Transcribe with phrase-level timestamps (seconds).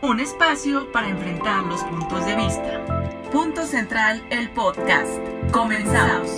[0.00, 3.10] Un espacio para enfrentar los puntos de vista.
[3.32, 5.18] Punto Central, el podcast.
[5.50, 6.30] Comenzamos.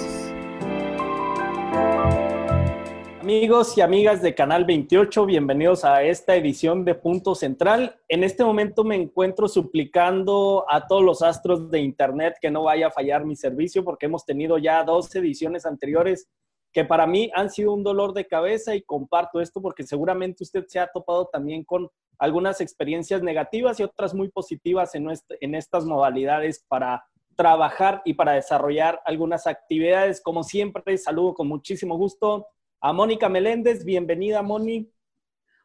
[3.21, 8.01] Amigos y amigas de Canal 28, bienvenidos a esta edición de Punto Central.
[8.09, 12.87] En este momento me encuentro suplicando a todos los astros de Internet que no vaya
[12.87, 16.31] a fallar mi servicio porque hemos tenido ya dos ediciones anteriores
[16.73, 20.65] que para mí han sido un dolor de cabeza y comparto esto porque seguramente usted
[20.69, 21.89] se ha topado también con
[22.19, 25.09] algunas experiencias negativas y otras muy positivas en,
[25.41, 30.21] en estas modalidades para trabajar y para desarrollar algunas actividades.
[30.21, 32.47] Como siempre, saludo con muchísimo gusto
[32.81, 33.85] a Mónica Meléndez.
[33.85, 34.93] Bienvenida, Moni.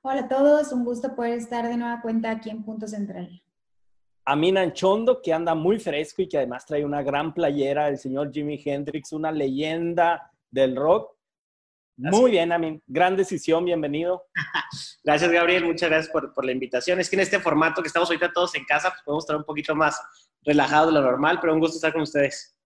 [0.02, 3.42] Hola a todos, un gusto poder estar de nueva cuenta aquí en Punto Central.
[4.24, 7.98] A Mina Chondo, que anda muy fresco y que además trae una gran playera del
[7.98, 11.16] señor Jimi Hendrix, una leyenda del rock.
[11.98, 12.84] Muy bien, Amin.
[12.88, 14.26] Gran decisión, bienvenido.
[15.04, 15.66] gracias, Gabriel.
[15.66, 17.00] Muchas gracias por, la invitación.
[17.00, 19.46] Es que en este formato que estamos ahorita todos en casa, pues podemos estar un
[19.46, 20.00] poquito más
[20.44, 22.58] relajados de lo normal, pero un gusto estar con ustedes.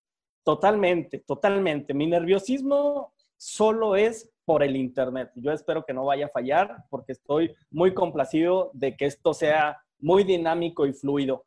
[0.44, 1.94] Totalmente, totalmente.
[1.94, 5.32] Mi nerviosismo solo es por el Internet.
[5.36, 9.78] Yo espero que no vaya a fallar porque estoy muy complacido de que esto sea
[10.00, 11.46] muy dinámico y fluido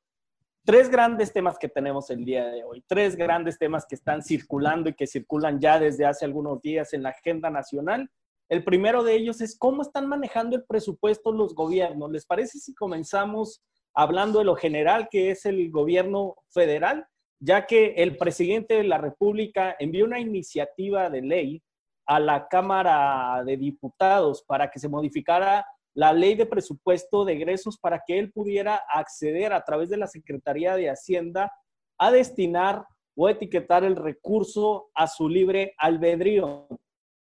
[0.64, 4.90] tres grandes temas que tenemos el día de hoy, tres grandes temas que están circulando
[4.90, 8.08] y que circulan ya desde hace algunos días en la agenda nacional.
[8.48, 12.10] El primero de ellos es cómo están manejando el presupuesto los gobiernos.
[12.10, 13.62] ¿Les parece si comenzamos
[13.94, 17.06] hablando de lo general que es el gobierno federal?
[17.40, 21.62] Ya que el presidente de la República envió una iniciativa de ley
[22.06, 27.78] a la Cámara de Diputados para que se modificara la ley de presupuesto de egresos
[27.78, 31.52] para que él pudiera acceder a través de la Secretaría de Hacienda
[31.98, 36.66] a destinar o etiquetar el recurso a su libre albedrío.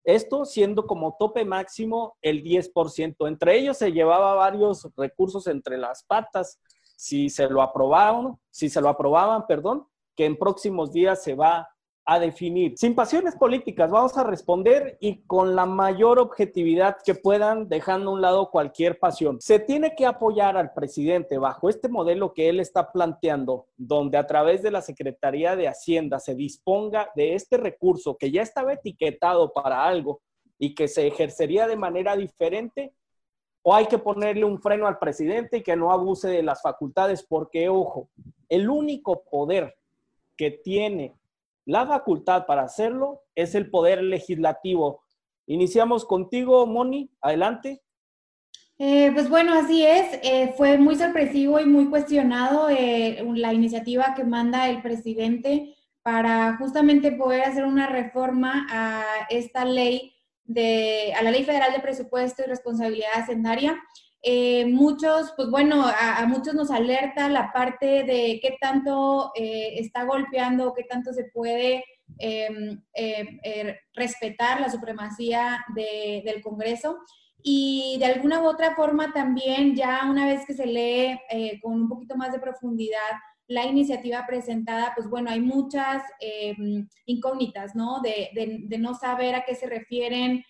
[0.04, 3.28] Esto siendo como tope máximo el 10%.
[3.28, 6.60] Entre ellos se llevaba varios recursos entre las patas.
[6.96, 11.68] Si se lo aprobaban, si se lo aprobaban, perdón, que en próximos días se va
[12.08, 12.74] a definir.
[12.76, 18.14] Sin pasiones políticas, vamos a responder y con la mayor objetividad que puedan, dejando a
[18.14, 19.40] un lado cualquier pasión.
[19.40, 24.26] Se tiene que apoyar al presidente bajo este modelo que él está planteando, donde a
[24.26, 29.52] través de la Secretaría de Hacienda se disponga de este recurso que ya estaba etiquetado
[29.52, 30.22] para algo
[30.60, 32.94] y que se ejercería de manera diferente,
[33.62, 37.26] o hay que ponerle un freno al presidente y que no abuse de las facultades,
[37.28, 38.10] porque, ojo,
[38.48, 39.76] el único poder
[40.36, 41.16] que tiene
[41.66, 45.02] la facultad para hacerlo es el poder legislativo.
[45.46, 47.10] Iniciamos contigo, Moni.
[47.20, 47.82] Adelante.
[48.78, 50.20] Eh, pues bueno, así es.
[50.22, 56.56] Eh, fue muy sorpresivo y muy cuestionado eh, la iniciativa que manda el presidente para
[56.56, 60.12] justamente poder hacer una reforma a esta ley
[60.44, 63.76] de, a la Ley Federal de Presupuesto y Responsabilidad Hacendaria.
[64.28, 70.02] Eh, muchos, pues bueno, a, muchos nos alerta la parte de qué tanto eh, está
[70.02, 71.84] golpeando, qué tanto se puede
[72.18, 76.98] em, eh, respetar la supremacía del Congreso.
[77.40, 81.20] Y de alguna u otra forma también, ya una vez que se lee
[81.62, 83.12] con un poquito más de profundidad
[83.46, 88.00] la iniciativa presentada, pues bueno, hay muchas em, incógnitas, ¿no?
[88.00, 90.44] De, no saber a qué se refieren,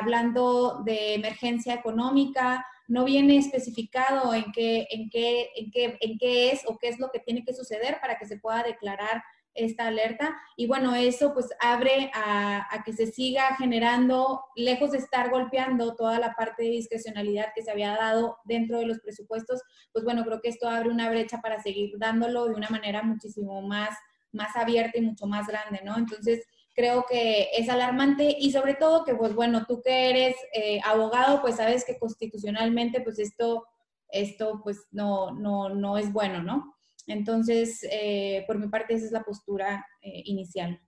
[0.00, 6.50] hablando de emergencia económica, no viene especificado en qué, en, qué, en, qué, en qué
[6.50, 9.22] es o qué es lo que tiene que suceder para que se pueda declarar
[9.54, 10.36] esta alerta.
[10.56, 16.18] Y bueno, eso pues abre a, que se siga generando, lejos de estar golpeando toda
[16.18, 19.62] la parte de discrecionalidad que se había dado dentro de los presupuestos,
[19.92, 23.62] pues bueno, creo que esto abre una brecha para seguir dándolo de una manera muchísimo
[23.62, 23.96] más,
[24.32, 25.96] más abierta y mucho más grande, ¿no?
[25.96, 26.44] Entonces,
[26.80, 31.42] creo que es alarmante y sobre todo que, pues bueno, tú que eres eh, abogado,
[31.42, 33.66] pues sabes que constitucionalmente, pues esto,
[34.08, 36.74] esto pues no, no, no es bueno, ¿no?
[37.06, 40.80] Entonces, eh, por mi parte, esa es la postura eh, inicial.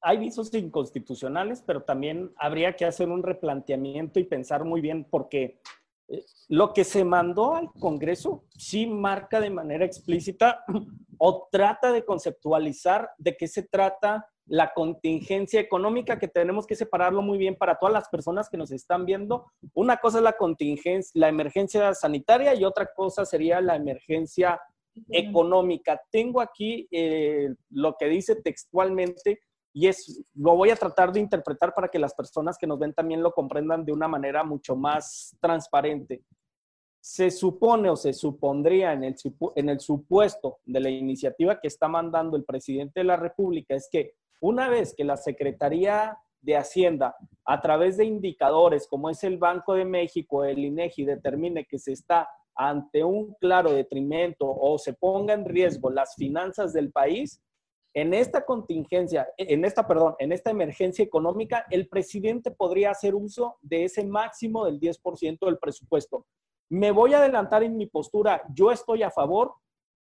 [0.00, 5.60] Hay visos inconstitucionales, pero también habría que hacer un replanteamiento y pensar muy bien, porque
[6.48, 10.64] lo que se mandó al Congreso sí marca de manera explícita
[11.18, 17.22] o trata de conceptualizar de qué se trata la contingencia económica, que tenemos que separarlo
[17.22, 19.46] muy bien para todas las personas que nos están viendo.
[19.74, 24.60] Una cosa es la contingencia, la emergencia sanitaria y otra cosa sería la emergencia
[25.08, 26.00] económica.
[26.10, 29.40] Tengo aquí eh, lo que dice textualmente
[29.72, 32.92] y es, lo voy a tratar de interpretar para que las personas que nos ven
[32.92, 36.22] también lo comprendan de una manera mucho más transparente.
[37.00, 39.16] Se supone o se supondría en el,
[39.56, 43.88] en el supuesto de la iniciativa que está mandando el presidente de la República es
[43.90, 49.38] que una vez que la Secretaría de Hacienda, a través de indicadores como es el
[49.38, 54.94] Banco de México, el INEGI, determine que se está ante un claro detrimento o se
[54.94, 57.40] ponga en riesgo las finanzas del país,
[57.94, 63.58] en esta contingencia, en esta, perdón, en esta emergencia económica, el presidente podría hacer uso
[63.60, 66.26] de ese máximo del 10% del presupuesto.
[66.68, 69.54] Me voy a adelantar en mi postura, yo estoy a favor,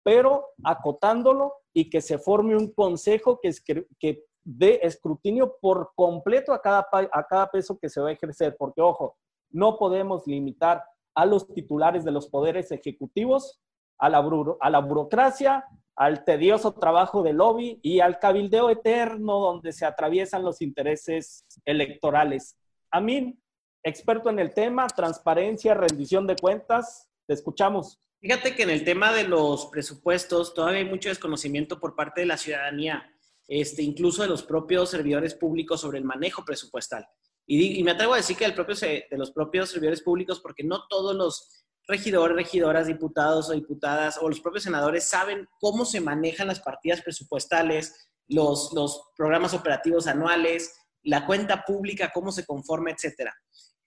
[0.04, 3.52] pero acotándolo y que se forme un consejo que,
[3.98, 8.56] que dé escrutinio por completo a cada, a cada peso que se va a ejercer,
[8.58, 9.18] porque ojo,
[9.50, 10.82] no podemos limitar
[11.14, 13.60] a los titulares de los poderes ejecutivos,
[13.98, 14.26] a la,
[14.60, 15.64] a la burocracia,
[15.96, 22.56] al tedioso trabajo de lobby y al cabildeo eterno donde se atraviesan los intereses electorales.
[22.90, 23.38] A mí,
[23.82, 27.98] experto en el tema, transparencia, rendición de cuentas, te escuchamos.
[28.20, 32.28] Fíjate que en el tema de los presupuestos todavía hay mucho desconocimiento por parte de
[32.28, 33.12] la ciudadanía,
[33.48, 37.08] este, incluso de los propios servidores públicos sobre el manejo presupuestal.
[37.46, 40.86] Y, me atrevo a decir que del propio, de los propios servidores públicos, porque no
[40.86, 46.48] todos los regidores, regidoras, diputados o diputadas o los propios senadores saben cómo se manejan
[46.48, 53.34] las partidas presupuestales, los, los programas operativos anuales, la cuenta pública, cómo se conforma, etcétera.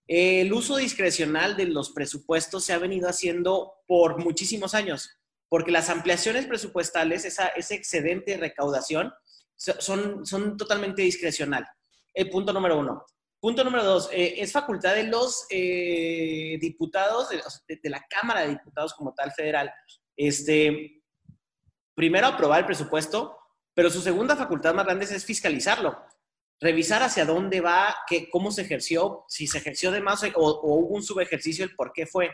[0.07, 5.89] El uso discrecional de los presupuestos se ha venido haciendo por muchísimos años, porque las
[5.89, 9.13] ampliaciones presupuestales, esa, ese excedente de recaudación,
[9.79, 11.67] son, son totalmente discrecional.
[12.13, 13.05] El punto número uno.
[13.39, 18.93] Punto número dos, eh, es facultad de los eh, diputados, de, la Cámara de Diputados
[18.93, 19.73] como tal federal,
[20.15, 21.01] este,
[21.95, 23.35] primero aprobar el presupuesto,
[23.73, 26.05] pero su segunda facultad más grande es fiscalizarlo,
[26.59, 30.75] revisar hacia dónde va, qué, cómo se ejerció, si se ejerció de más o, o
[30.75, 32.29] hubo un subejercicio, el por qué fue.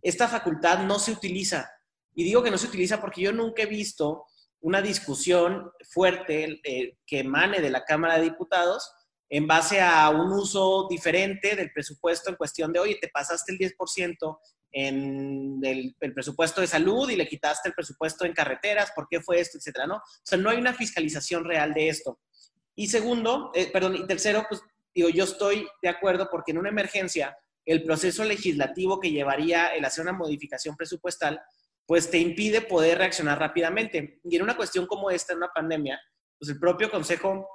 [0.00, 1.68] Esta facultad no se utiliza.
[2.14, 4.26] Y digo que no se utiliza porque yo nunca he visto
[4.60, 8.90] una discusión fuerte eh, que emane de la Cámara de Diputados
[9.28, 13.58] en base a un uso diferente del presupuesto en cuestión de, oye, te pasaste el
[13.58, 14.38] 10%
[14.72, 19.40] en el, presupuesto de salud y le quitaste el presupuesto en carreteras, ¿por qué fue
[19.40, 19.96] esto, etcétera, ¿no?
[19.96, 22.20] O sea, no hay una fiscalización real de esto.
[22.74, 24.60] Y segundo, eh, perdón, y tercero, pues
[24.94, 29.84] digo, yo estoy de acuerdo porque en una emergencia, el proceso legislativo que llevaría el
[29.84, 31.40] hacer una modificación presupuestal,
[31.86, 34.20] pues te impide poder reaccionar rápidamente.
[34.24, 36.00] Y en una cuestión como esta, en una pandemia,
[36.38, 37.48] pues el propio Consejo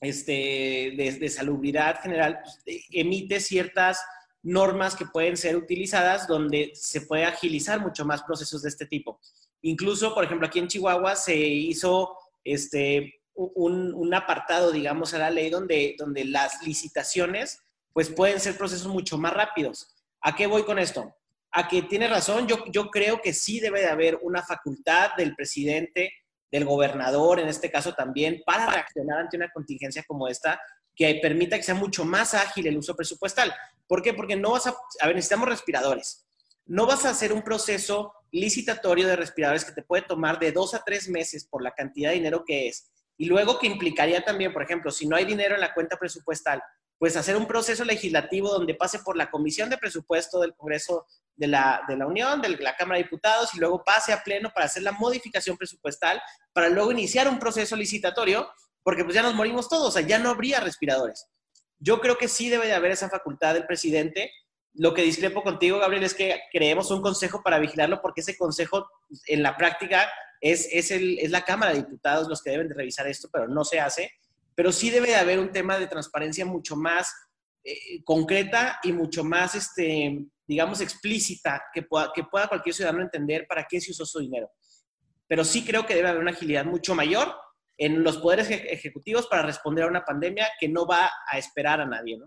[0.00, 4.00] este, de, salubridad general pues, emite ciertas
[4.42, 9.20] normas que pueden ser utilizadas donde se puede agilizar mucho más procesos de este tipo.
[9.62, 15.50] Incluso, por ejemplo, aquí en Chihuahua se hizo este, un, apartado, digamos, a la ley
[15.50, 17.60] donde, donde las licitaciones
[17.92, 19.94] pues pueden ser procesos mucho más rápidos.
[20.22, 21.14] ¿A qué voy con esto?
[21.52, 25.34] A que tiene razón, yo, yo creo que sí debe de haber una facultad del
[25.34, 26.12] presidente
[26.50, 30.60] del gobernador, en este caso también, para reaccionar ante una contingencia como esta,
[30.94, 33.54] que permita que sea mucho más ágil el uso presupuestal.
[33.86, 34.14] ¿Por qué?
[34.14, 36.26] Porque no vas a, a ver, necesitamos respiradores.
[36.66, 40.74] No vas a hacer un proceso licitatorio de respiradores que te puede tomar de dos
[40.74, 42.90] a tres meses por la cantidad de dinero que es.
[43.16, 46.62] Y luego que implicaría también, por ejemplo, si no hay dinero en la cuenta presupuestal,
[47.00, 51.46] pues hacer un proceso legislativo donde pase por la Comisión de Presupuesto del Congreso de
[51.46, 54.66] la, de la Unión, de la Cámara de Diputados, y luego pase a pleno para
[54.66, 56.20] hacer la modificación presupuestal,
[56.52, 58.50] para luego iniciar un proceso licitatorio,
[58.82, 61.26] porque pues ya nos morimos todos, o sea, ya no habría respiradores.
[61.78, 64.30] Yo creo que sí debe de haber esa facultad del presidente.
[64.74, 68.86] Lo que discrepo contigo, Gabriel, es que creemos un consejo para vigilarlo, porque ese consejo
[69.26, 70.06] en la práctica
[70.42, 73.48] es, es, el, es la Cámara de Diputados los que deben de revisar esto, pero
[73.48, 74.12] no se hace
[74.54, 77.12] pero sí debe de haber un tema de transparencia mucho más
[77.62, 83.46] eh, concreta y mucho más, este, digamos, explícita, que pueda, que pueda cualquier ciudadano entender
[83.48, 84.50] para qué se usó su dinero.
[85.26, 87.34] Pero sí creo que debe haber una agilidad mucho mayor
[87.76, 91.86] en los poderes ejecutivos para responder a una pandemia que no va a esperar a
[91.86, 92.18] nadie.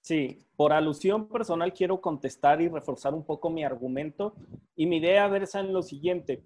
[0.00, 4.34] Sí, por alusión personal quiero contestar y reforzar un poco mi argumento
[4.74, 6.42] y mi idea versa en lo siguiente.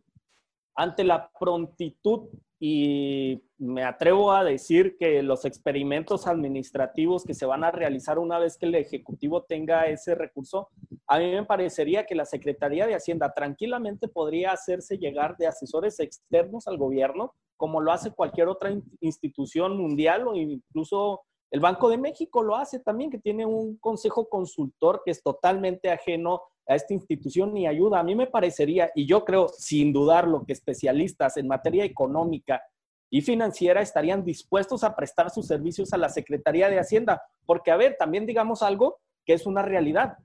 [0.75, 2.29] Ante la prontitud
[2.65, 8.39] y me atrevo a decir que los experimentos administrativos que se van a realizar una
[8.39, 10.69] vez que el Ejecutivo tenga ese recurso,
[11.09, 15.99] a mí me parecería que la Secretaría de Hacienda tranquilamente podría hacerse llegar de asesores
[15.99, 21.99] externos al gobierno, como lo hace cualquier otra institución mundial o incluso el Banco de
[21.99, 26.95] México lo hace también, que tiene un consejo consultor que es totalmente ajeno a esta
[26.95, 28.01] institución ni ayuda.
[28.01, 32.63] A mí me parecería, y yo creo sin dudarlo, que especialistas en materia económica
[33.11, 37.77] y financiera estarían dispuestos a prestar sus servicios a la Secretaría de Hacienda, porque, a
[37.77, 40.17] ver, también digamos algo que es una realidad.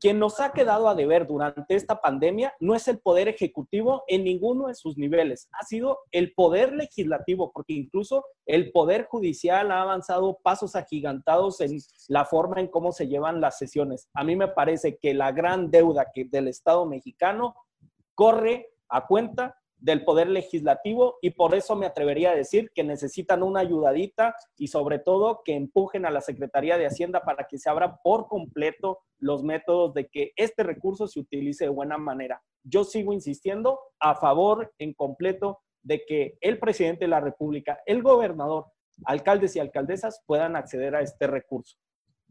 [0.00, 4.24] Quien nos ha quedado a deber durante esta pandemia no es el poder ejecutivo en
[4.24, 9.82] ninguno de sus niveles, ha sido el poder legislativo, porque incluso el poder judicial ha
[9.82, 14.08] avanzado pasos agigantados en la forma en cómo se llevan las sesiones.
[14.14, 17.54] A mí me parece que la gran deuda que del Estado mexicano
[18.14, 23.42] corre a cuenta del poder legislativo y por eso me atrevería a decir que necesitan
[23.42, 27.68] una ayudadita y sobre todo que empujen a la Secretaría de Hacienda para que se
[27.68, 32.40] abra por completo los métodos de que este recurso se utilice de buena manera.
[32.62, 38.04] Yo sigo insistiendo a favor en completo de que el presidente de la República, el
[38.04, 38.66] gobernador,
[39.04, 41.76] alcaldes y alcaldesas puedan acceder a este recurso.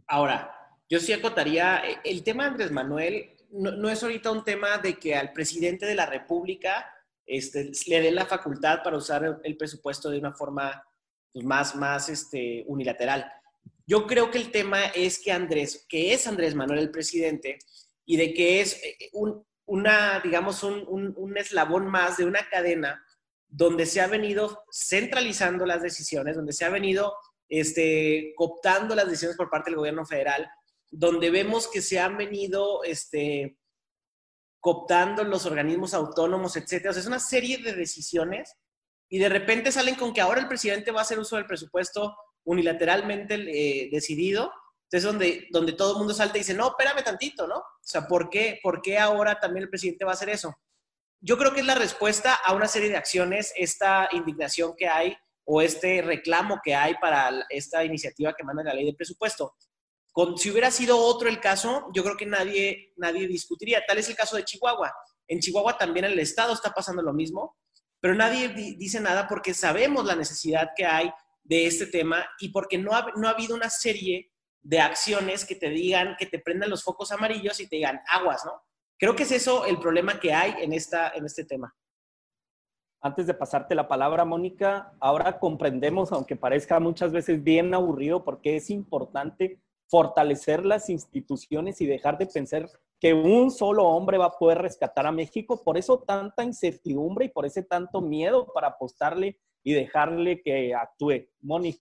[0.08, 0.56] Ahora,
[0.90, 5.18] yo sí acotaría, el tema Andrés Manuel no, no es ahorita un tema de que
[5.18, 6.86] al presidente de la República
[7.26, 10.84] este, le dé la facultad para usar el, presupuesto de una forma
[11.32, 13.32] pues, más, más este, unilateral.
[13.86, 17.60] Yo creo que el tema es que Andrés, que es Andrés Manuel el presidente,
[18.06, 23.04] y de que es eh, un, una, digamos, un, un, eslabón más de una cadena
[23.48, 27.14] donde se ha venido centralizando las decisiones, donde se ha venido
[27.50, 30.50] este, cooptando las decisiones por parte del gobierno federal,
[30.90, 33.58] donde vemos que se han venido este,
[34.62, 36.92] cooptando los organismos autónomos, etcétera.
[36.92, 38.56] O sea, es una serie de decisiones
[39.10, 42.16] y de repente salen con que ahora el presidente va a hacer uso del presupuesto
[42.46, 44.54] unilateralmente eh, decidido.
[44.84, 47.58] Entonces, donde, donde todo el mundo salta y dice, no, espérame tantito, ¿no?
[47.58, 50.56] O sea, ¿por qué, ¿por qué ahora también el presidente va a hacer eso?
[51.20, 55.16] Yo creo que es la respuesta a una serie de acciones, esta indignación que hay
[55.46, 59.56] o este reclamo que hay para esta iniciativa que manda la ley de presupuesto
[60.38, 63.84] si hubiera sido otro el caso, yo creo que nadie, nadie discutiría.
[63.88, 64.94] Tal es el caso de Chihuahua.
[65.28, 67.58] En Chihuahua también el Estado está pasando lo mismo,
[68.00, 71.12] pero nadie dice nada porque sabemos la necesidad que hay
[71.44, 75.56] de este tema y porque no ha, no ha habido una serie de acciones que
[75.56, 78.62] te digan, que te prendan los focos amarillos y te digan aguas, ¿no?
[78.98, 81.76] Creo que es eso el problema que hay en, esta, en este tema.
[83.02, 88.58] Antes de pasarte la palabra, Mónica, ahora comprendemos, aunque parezca muchas veces bien aburrido, porque
[88.58, 89.60] es importante
[89.92, 95.06] fortalecer las instituciones y dejar de pensar que un solo hombre va a poder rescatar
[95.06, 95.62] a México.
[95.62, 101.28] Por eso tanta incertidumbre y por ese tanto miedo para apostarle y dejarle que actúe.
[101.42, 101.76] Moni.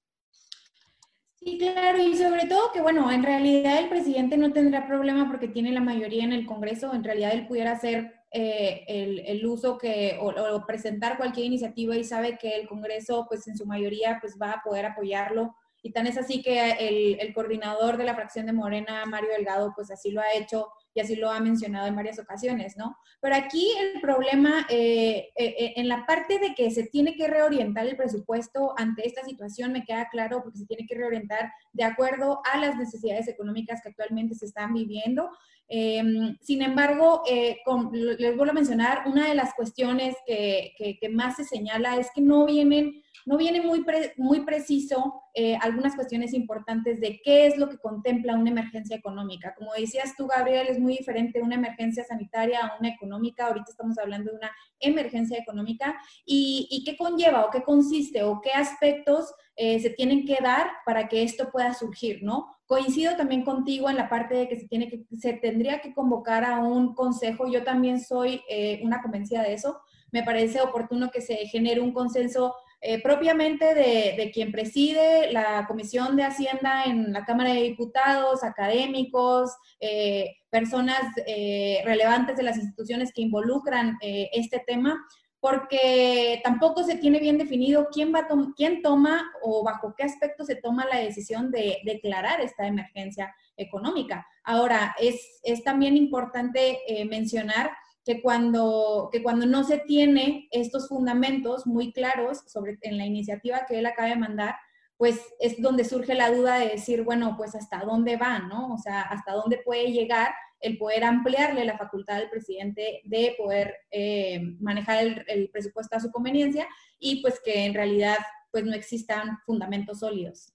[1.37, 5.49] Sí, claro, y sobre todo que, bueno, en realidad el presidente no tendrá problema porque
[5.49, 10.19] tiene la mayoría en el Congreso, en realidad él pudiera hacer eh, el, uso que,
[10.21, 14.37] o, o, presentar cualquier iniciativa y sabe que el Congreso, pues en su mayoría, pues
[14.41, 18.53] va a poder apoyarlo y tan es así que el, coordinador de la fracción de
[18.53, 22.19] Morena, Mario Delgado, pues así lo ha hecho y así lo ha mencionado en varias
[22.19, 22.97] ocasiones, ¿no?
[23.21, 27.29] Pero aquí el problema, eh, eh, eh, en la parte de que se tiene que
[27.29, 31.85] reorientar el presupuesto ante esta situación, me queda claro porque se tiene que reorientar de
[31.85, 35.31] acuerdo a las necesidades económicas que actualmente se están viviendo.
[35.69, 41.45] Em, sin embargo, les vuelvo a mencionar, una de las cuestiones que, que más se
[41.45, 43.85] señala es que no vienen no viene muy,
[44.17, 49.55] muy preciso eh, algunas cuestiones importantes de qué es lo que contempla una emergencia económica.
[49.57, 53.47] Como decías tú, Gabriel, es muy diferente una emergencia sanitaria a una económica.
[53.47, 54.51] Ahorita estamos hablando de una
[54.81, 55.97] emergencia económica.
[56.25, 61.09] ¿Y, qué conlleva o qué consiste o qué aspectos eh, se tienen que dar para
[61.09, 62.49] que esto pueda surgir, ¿no?
[62.67, 66.45] Coincido también contigo en la parte de que se, tiene que, se tendría que convocar
[66.45, 67.47] a un consejo.
[67.47, 69.81] Yo también soy eh, una convencida de eso.
[70.11, 76.17] Me parece oportuno que se genere un consenso eh, propiamente de, quien preside la Comisión
[76.17, 83.13] de Hacienda en la Cámara de Diputados, académicos, eh, personas eh, relevantes de las instituciones
[83.13, 84.99] que involucran este tema,
[85.41, 90.57] porque tampoco se tiene bien definido quién, va quién toma o bajo qué aspecto se
[90.57, 94.27] toma la decisión de declarar esta emergencia económica.
[94.43, 97.71] Ahora, es, es también importante mencionar
[98.05, 103.67] que cuando, que cuando no se tiene estos fundamentos muy claros sobre, en la iniciativa
[103.67, 104.57] que él acaba de mandar,
[104.97, 108.75] pues es donde surge la duda de decir, bueno, pues hasta dónde va, ¿no?
[108.75, 113.75] O sea, hasta dónde puede llegar el poder ampliarle la facultad al presidente de poder
[113.91, 118.19] eh, manejar el, presupuesto a su conveniencia y pues que en realidad
[118.51, 120.53] pues no existan fundamentos sólidos.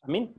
[0.00, 0.34] Amén.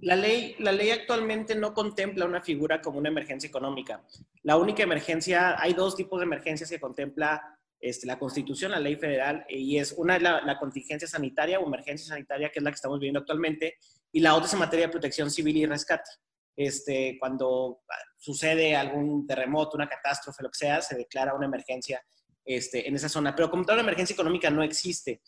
[0.00, 4.04] La ley, la ley actualmente no contempla una figura como una emergencia económica.
[4.42, 8.96] La única emergencia, hay dos tipos de emergencias que contempla este, la Constitución, la ley
[8.96, 12.98] federal, y es una la, contingencia sanitaria o emergencia sanitaria, que es la que estamos
[12.98, 13.76] viviendo actualmente,
[14.12, 16.10] y la otra es en materia de protección civil y rescate.
[16.56, 17.82] Este, cuando
[18.16, 22.02] sucede algún terremoto, una catástrofe, lo que sea, se declara una emergencia
[22.44, 23.34] este, en esa zona.
[23.34, 25.22] Pero como tal, emergencia económica no existe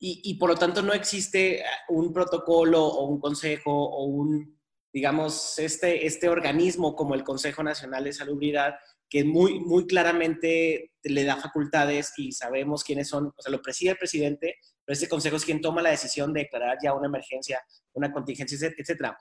[0.00, 4.56] y, por lo tanto no existe un protocolo o un consejo o un,
[4.92, 8.74] digamos, este, este organismo como el Consejo Nacional de Salubridad,
[9.08, 13.92] que muy, muy claramente le da facultades y sabemos quiénes son, o sea, lo preside
[13.92, 17.60] el presidente, pero este consejo es quien toma la decisión de declarar ya una emergencia,
[17.94, 19.18] una contingencia, etcétera.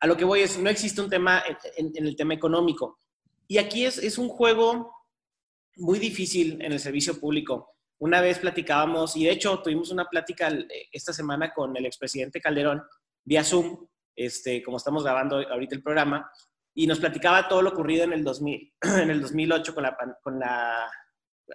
[0.00, 1.42] A lo que voy es, no existe un tema
[1.76, 2.98] en, el tema económico.
[3.46, 4.92] Y aquí es, es un juego
[5.76, 7.77] muy difícil en el servicio público.
[7.98, 10.50] Una vez platicábamos, y de hecho tuvimos una plática
[10.92, 12.82] esta semana con el expresidente Calderón
[13.24, 16.30] vía Zoom, este, como estamos grabando ahorita el programa,
[16.74, 20.38] y nos platicaba todo lo ocurrido en el, 2000, en el 2008 con la, con
[20.38, 20.90] la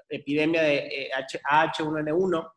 [0.09, 2.43] epidemia de H1N1.
[2.43, 2.49] Eh,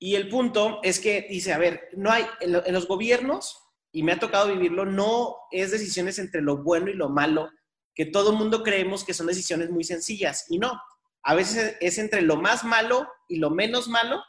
[0.00, 4.12] y el punto es que dice, a ver, no hay, en, los gobiernos, y me
[4.12, 7.50] ha tocado vivirlo, no es decisiones entre lo bueno y lo malo,
[7.94, 10.80] que todo mundo creemos que son decisiones muy sencillas, y no.
[11.22, 14.22] A veces es entre lo más malo y lo menos malo,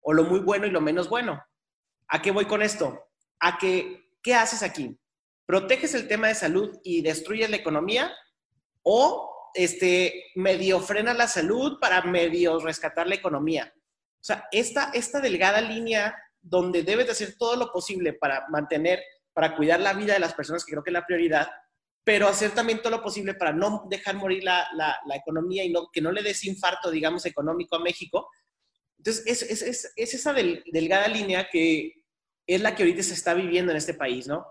[0.00, 1.42] o lo muy bueno y lo menos bueno.
[2.08, 3.08] ¿A qué voy con esto?
[3.38, 4.98] A que, ¿qué haces aquí?
[5.46, 8.12] ¿Proteges el tema de salud y destruyes la economía?
[8.82, 13.72] ¿O este, medio frena la salud para medio rescatar la economía?
[14.20, 19.02] O sea, esta, esta delgada línea donde debes de hacer todo lo posible para mantener,
[19.32, 21.50] para cuidar la vida de las personas, que creo que es la prioridad,
[22.04, 25.88] pero hacer también todo lo posible para no dejar morir la, la, economía y no,
[25.92, 28.28] que no le des infarto, digamos, económico a México.
[28.98, 32.04] Entonces, es, es, es, esa delgada línea que
[32.46, 34.46] es la que ahorita se está viviendo en este país, ¿no?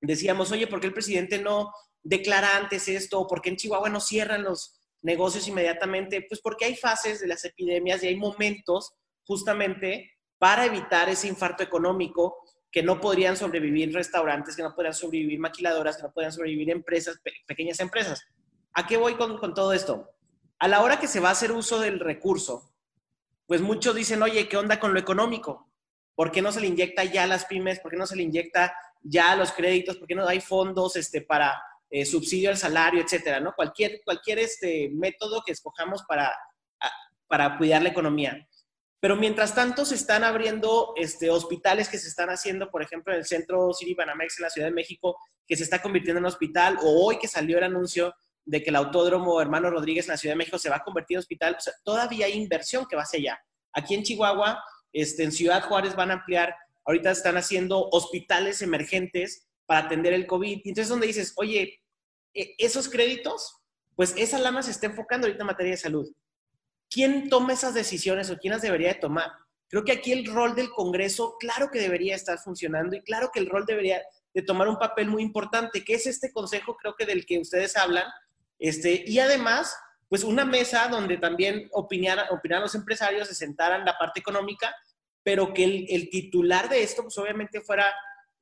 [0.00, 1.72] Decíamos, oye, ¿por qué el presidente no
[2.02, 3.26] declara antes esto?
[3.26, 6.24] ¿Por qué en Chihuahua no cierran los, negocios inmediatamente?
[6.28, 11.62] Pues porque hay fases de las epidemias y hay momentos justamente para evitar ese infarto
[11.62, 12.38] económico
[12.72, 17.20] que no podrían sobrevivir restaurantes, que no podrían sobrevivir maquiladoras, que no podrían sobrevivir empresas,
[17.46, 18.24] pequeñas empresas.
[18.72, 20.10] ¿A qué voy con, todo esto?
[20.58, 22.72] A la hora que se va a hacer uso del recurso,
[23.46, 25.70] pues muchos dicen, oye, ¿qué onda con lo económico?
[26.14, 27.78] ¿Por qué no se le inyecta ya a las pymes?
[27.80, 29.98] ¿Por qué no se le inyecta ya a los créditos?
[29.98, 33.52] ¿Por qué no hay fondos este, para eh, subsidio al salario, etcétera, ¿no?
[33.54, 36.34] Cualquier, cualquier este método que escojamos para,
[37.26, 38.48] para cuidar la economía.
[39.02, 43.18] Pero mientras tanto se están abriendo este, hospitales que se están haciendo, por ejemplo, en
[43.18, 46.78] el centro City Banamex en la Ciudad de México, que se está convirtiendo en hospital,
[46.80, 50.34] o hoy que salió el anuncio de que el autódromo Hermano Rodríguez en la Ciudad
[50.34, 53.44] de México se va a convertir en hospital, todavía hay inversión que va hacia allá.
[53.72, 54.62] Aquí en Chihuahua,
[54.92, 60.28] este, en Ciudad Juárez van a ampliar, ahorita están haciendo hospitales emergentes para atender el
[60.28, 60.60] COVID.
[60.64, 61.80] Entonces donde dices, oye,
[62.34, 63.62] e, esos créditos,
[63.96, 66.08] pues esa lama se está enfocando ahorita en materia de salud.
[66.92, 69.30] ¿Quién toma esas decisiones o quién las debería de tomar?
[69.68, 73.40] Creo que aquí el rol del Congreso, claro que debería estar funcionando y claro que
[73.40, 74.02] el rol debería
[74.34, 77.76] de tomar un papel muy importante, que es este consejo, creo que del que ustedes
[77.76, 78.04] hablan,
[78.58, 79.74] este, y además,
[80.08, 82.26] pues una mesa donde también opinaran,
[82.60, 84.74] los empresarios, se sentaran la parte económica,
[85.22, 87.92] pero que el, el titular de esto, pues obviamente fuera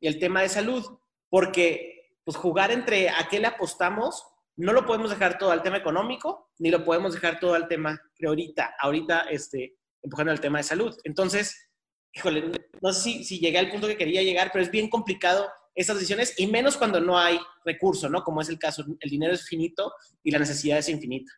[0.00, 4.24] el tema de salud, porque pues jugar entre a qué le apostamos,
[4.60, 7.98] no lo podemos dejar todo al tema económico, ni lo podemos dejar todo al tema
[8.14, 10.94] que ahorita, ahorita, este, empujando al tema de salud.
[11.04, 11.70] Entonces,
[12.12, 15.96] híjole, no sé si, llegué al punto que quería llegar, pero es bien complicado estas
[15.96, 18.22] decisiones y menos cuando no hay recurso, ¿no?
[18.22, 19.92] Como es el caso, el dinero es finito
[20.22, 21.32] y la necesidad es infinita.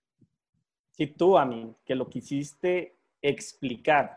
[0.90, 4.16] Si tú, a mí, que lo quisiste explicar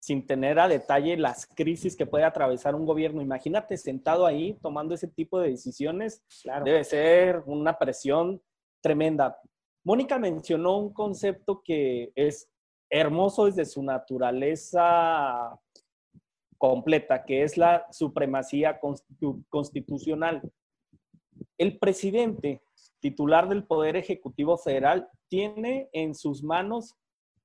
[0.00, 3.20] sin tener a detalle las crisis que puede atravesar un gobierno.
[3.20, 6.24] Imagínate sentado ahí tomando ese tipo de decisiones.
[6.64, 8.42] Debe ser una presión
[8.80, 9.38] tremenda.
[9.84, 12.50] Mónica mencionó un concepto que es
[12.88, 15.58] hermoso desde su naturaleza
[16.56, 18.80] completa, que es la supremacía
[19.48, 20.42] constitucional.
[21.58, 22.62] El presidente,
[23.00, 26.96] titular del Poder Ejecutivo Federal, tiene en sus manos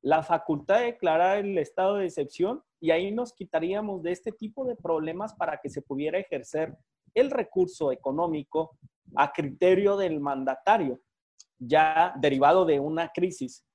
[0.06, 4.63] la facultad de declarar el estado de excepción y ahí nos quitaríamos de este tipo
[4.63, 6.78] de problemas para que se pudiera ejercer
[7.15, 8.78] el recurso económico
[9.15, 11.00] a criterio del mandatario,
[11.58, 13.65] ya derivado de una crisis.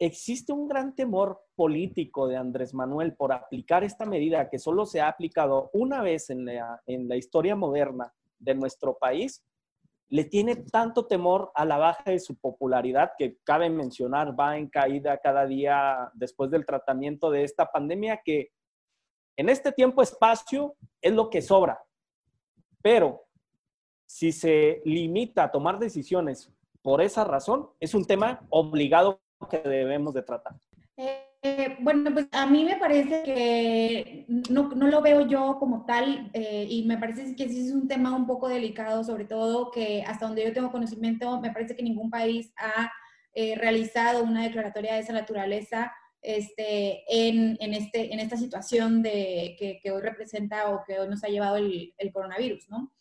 [0.00, 5.00] Existe un gran temor político de Andrés Manuel por aplicar esta medida que solo se
[5.00, 9.44] ha aplicado una vez en la, en la historia moderna de nuestro país
[10.08, 14.68] le tiene tanto temor a la baja de su popularidad que cabe mencionar va en
[14.68, 18.52] caída cada día después del tratamiento de esta pandemia que
[19.36, 21.82] en este tiempo espacio es lo que sobra.
[22.80, 23.24] Pero
[24.06, 30.14] si se limita a tomar decisiones por esa razón, es un tema obligado que debemos
[30.14, 30.54] de tratar.
[30.96, 36.30] Eh, eh, bueno, pues a mí me parece que no, lo veo yo como tal
[36.32, 40.02] eh, y me parece que sí es un tema un poco delicado, sobre todo que
[40.02, 42.90] hasta donde yo tengo conocimiento, me parece que ningún país ha
[43.34, 49.56] eh, realizado una declaratoria de esa naturaleza este, en, en, este, en esta situación de,
[49.58, 52.92] que, hoy representa o que hoy nos ha llevado el, el coronavirus, ¿no?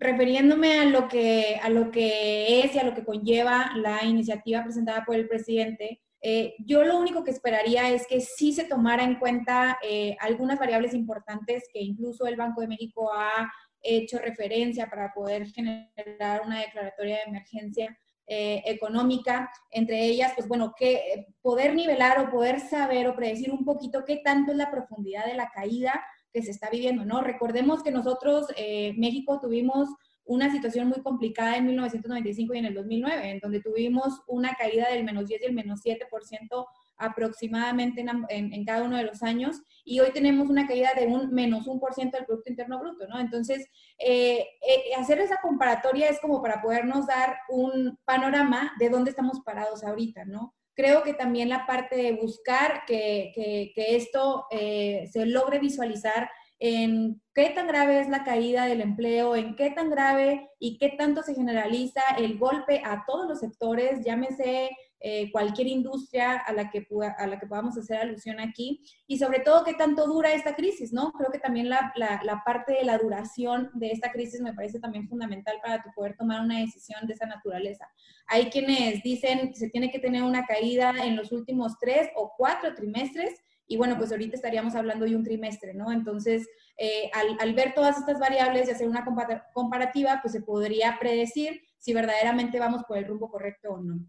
[0.00, 4.62] Refiriéndome a lo, que, a lo que es y a lo que conlleva la iniciativa
[4.62, 9.04] presentada por el presidente, eh, yo lo único que esperaría es que sí se tomara
[9.04, 13.50] en cuenta eh, algunas variables importantes que incluso el Banco de México ha
[13.80, 20.74] hecho referencia para poder generar una declaratoria de emergencia eh, económica, entre ellas, pues bueno,
[20.76, 25.24] que poder nivelar o poder saber o predecir un poquito qué tanto es la profundidad
[25.24, 27.22] de la caída que se está viviendo, ¿no?
[27.22, 28.48] Recordemos que nosotros,
[28.96, 29.88] México, tuvimos
[30.28, 34.90] una situación muy complicada en 1995 y en el 2009, en donde tuvimos una caída
[34.90, 36.66] del menos 10 y el menos 7%
[36.98, 41.32] aproximadamente en, en, cada uno de los años, y hoy tenemos una caída de un
[41.32, 43.18] menos 1% del Producto Interno Bruto, ¿no?
[43.18, 43.66] Entonces,
[43.98, 49.40] eh, eh, hacer esa comparatoria es como para podernos dar un panorama de dónde estamos
[49.40, 50.54] parados ahorita, ¿no?
[50.74, 56.28] Creo que también la parte de buscar que, que, que esto eh, se logre visualizar
[56.58, 60.90] en qué tan grave es la caída del empleo, en qué tan grave y qué
[60.98, 66.70] tanto se generaliza el golpe a todos los sectores, llámese eh, cualquier industria a la,
[66.70, 66.84] que,
[67.18, 70.92] a la que podamos hacer alusión aquí, y sobre todo qué tanto dura esta crisis,
[70.92, 71.12] ¿no?
[71.12, 75.08] Creo que también la, la, parte de la duración de esta crisis me parece también
[75.08, 77.88] fundamental para poder tomar una decisión de esa naturaleza.
[78.26, 82.32] Hay quienes dicen que se tiene que tener una caída en los últimos tres o
[82.36, 85.92] cuatro trimestres, y bueno, pues ahorita estaríamos hablando de un trimestre, ¿no?
[85.92, 89.04] Entonces, eh, al, ver todas estas variables y hacer una
[89.52, 94.00] comparativa, pues se podría predecir si verdaderamente vamos por el rumbo correcto o no.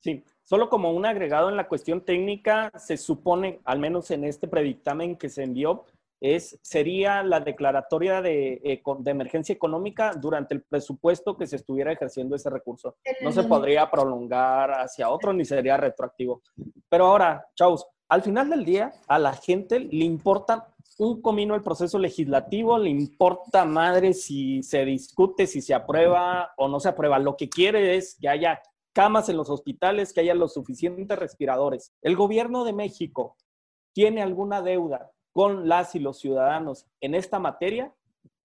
[0.00, 4.48] Sí, solo como un agregado en la cuestión técnica, se supone, al menos en este
[4.48, 5.84] predictamen que se envió,
[6.20, 11.92] es, sería la declaratoria de, eh, de, emergencia económica durante el presupuesto que se estuviera
[11.92, 12.96] ejerciendo ese recurso.
[13.22, 16.42] No se podría prolongar hacia otro ni sería retroactivo.
[16.88, 21.62] Pero ahora, chavos, al final del día, a la gente le importa un comino el
[21.62, 27.18] proceso legislativo, le importa madre si se discute, si se aprueba o no se aprueba.
[27.18, 31.92] Lo que quiere es que haya camas en los hospitales, que haya los suficientes respiradores.
[32.00, 33.36] El gobierno de México
[33.92, 37.92] tiene alguna deuda con las y los ciudadanos en esta materia,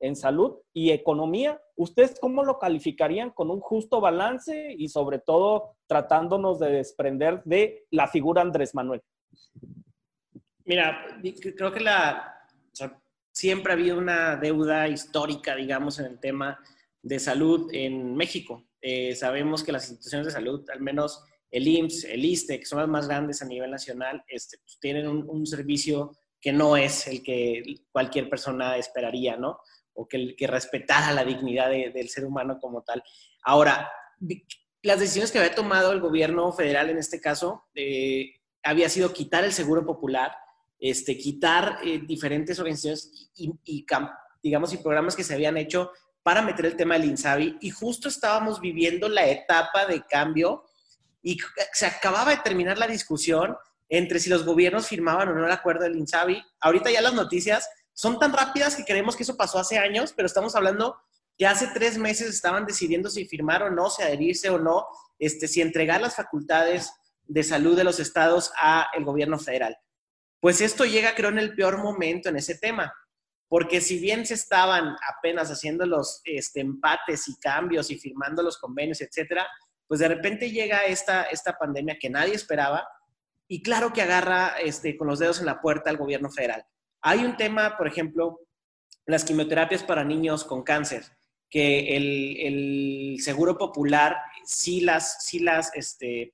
[0.02, 1.62] en salud y economía.
[1.78, 7.86] ¿Ustedes cómo lo calificarían con un justo balance y sobre todo tratándonos de desprender de
[7.91, 9.02] la figura Andrés Manuel?
[10.65, 11.19] Mira,
[11.58, 11.84] creo que
[13.32, 16.60] siempre ha habido una deuda histórica, digamos, en el tema
[17.01, 18.67] de salud en México.
[18.82, 22.80] Eh, sabemos que las instituciones de salud, al menos el IMSS, el ISTE, que son
[22.80, 27.21] las más grandes a nivel nacional, este, pues, tienen un, servicio que no es el
[27.21, 29.60] que cualquier persona esperaría, ¿no?
[29.93, 33.04] O que, que respetara la dignidad del ser humano como tal.
[33.43, 33.91] Ahora,
[34.82, 39.43] las decisiones que había tomado el gobierno federal en este caso, eh, había sido quitar
[39.43, 40.36] el seguro popular,
[40.80, 43.54] este, quitar eh, diferentes organizaciones y,
[44.41, 45.91] digamos, y programas que se habían hecho
[46.24, 47.58] para meter el tema del INSABI.
[47.62, 50.65] Y justo estábamos viviendo la etapa de cambio
[51.21, 51.38] y
[51.74, 53.56] se acababa de terminar la discusión
[53.89, 56.41] entre si los gobiernos firmaban o no el acuerdo del INSABI.
[56.62, 60.26] Ahorita ya las noticias son tan rápidas que creemos que eso pasó hace años, pero
[60.26, 60.97] estamos hablando
[61.38, 64.86] que hace tres meses estaban decidiendo si firmar o no, si adherirse o no,
[65.19, 66.91] este, si entregar las facultades
[67.32, 69.78] de salud de los estados a el gobierno federal.
[70.41, 72.94] Pues esto llega, creo, en el peor momento en ese tema,
[73.48, 78.58] porque si bien se estaban apenas haciendo los este, empates y cambios y firmando los
[78.58, 79.48] convenios, etcétera,
[79.88, 82.86] pues de repente llega esta, esta pandemia que nadie esperaba
[83.48, 86.65] y claro que agarra este, con los dedos en la puerta al gobierno federal.
[87.02, 88.39] Hay un tema, por ejemplo,
[89.06, 91.04] las quimioterapias para niños con cáncer,
[91.50, 96.34] que el, el Seguro Popular sí las, sí las este,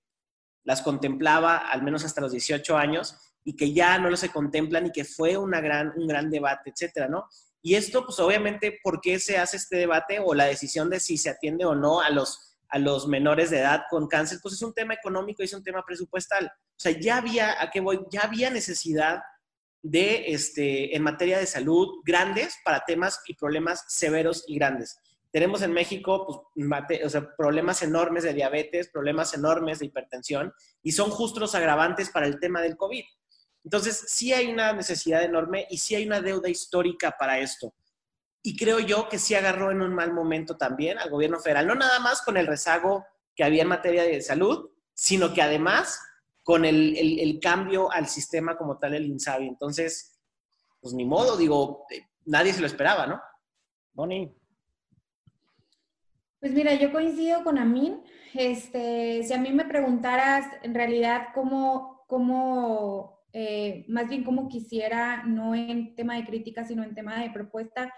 [0.67, 4.87] las contemplaba al menos hasta los 18 años y que ya no lo se contemplan
[4.87, 7.29] y que fue una gran, un gran debate, etcétera, ¿no?
[7.61, 11.17] Y esto, pues obviamente, ¿por qué se hace este debate o la decisión de si
[11.17, 14.39] se atiende o no a los, a los menores de edad con cáncer?
[14.41, 16.47] Pues es un tema económico y es un tema presupuestal.
[16.47, 18.01] O sea, ya había, ¿a qué voy?
[18.11, 19.21] Ya había necesidad
[19.81, 24.99] de, este, en materia de salud, grandes para temas y problemas severos y grandes.
[25.31, 31.39] Tenemos en México pues, problemas enormes de diabetes, problemas enormes de hipertensión y son justo
[31.39, 33.03] los agravantes para el tema del COVID.
[33.63, 37.73] Entonces, sí hay una necesidad enorme y sí hay una deuda histórica para esto.
[38.41, 41.75] Y creo yo que sí agarró en un mal momento también al gobierno federal, no
[41.75, 45.99] nada más con el rezago que había en materia de salud, sino que además
[46.43, 49.47] con el, el cambio al sistema como tal, el INSABI.
[49.47, 50.17] Entonces,
[50.79, 53.21] pues ni modo, digo, eh, nadie se lo esperaba, ¿no?
[53.93, 54.33] Bonnie.
[56.39, 58.01] Pues mira, yo coincido con Amin.
[58.33, 65.23] Este, si a mí me preguntaras en realidad cómo cómo eh, más bien como quisiera,
[65.23, 67.93] no en tema de crítica, sino en tema de propuesta.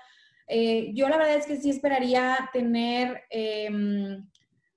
[0.47, 4.27] Eh, yo la verdad es que sí esperaría tener, em,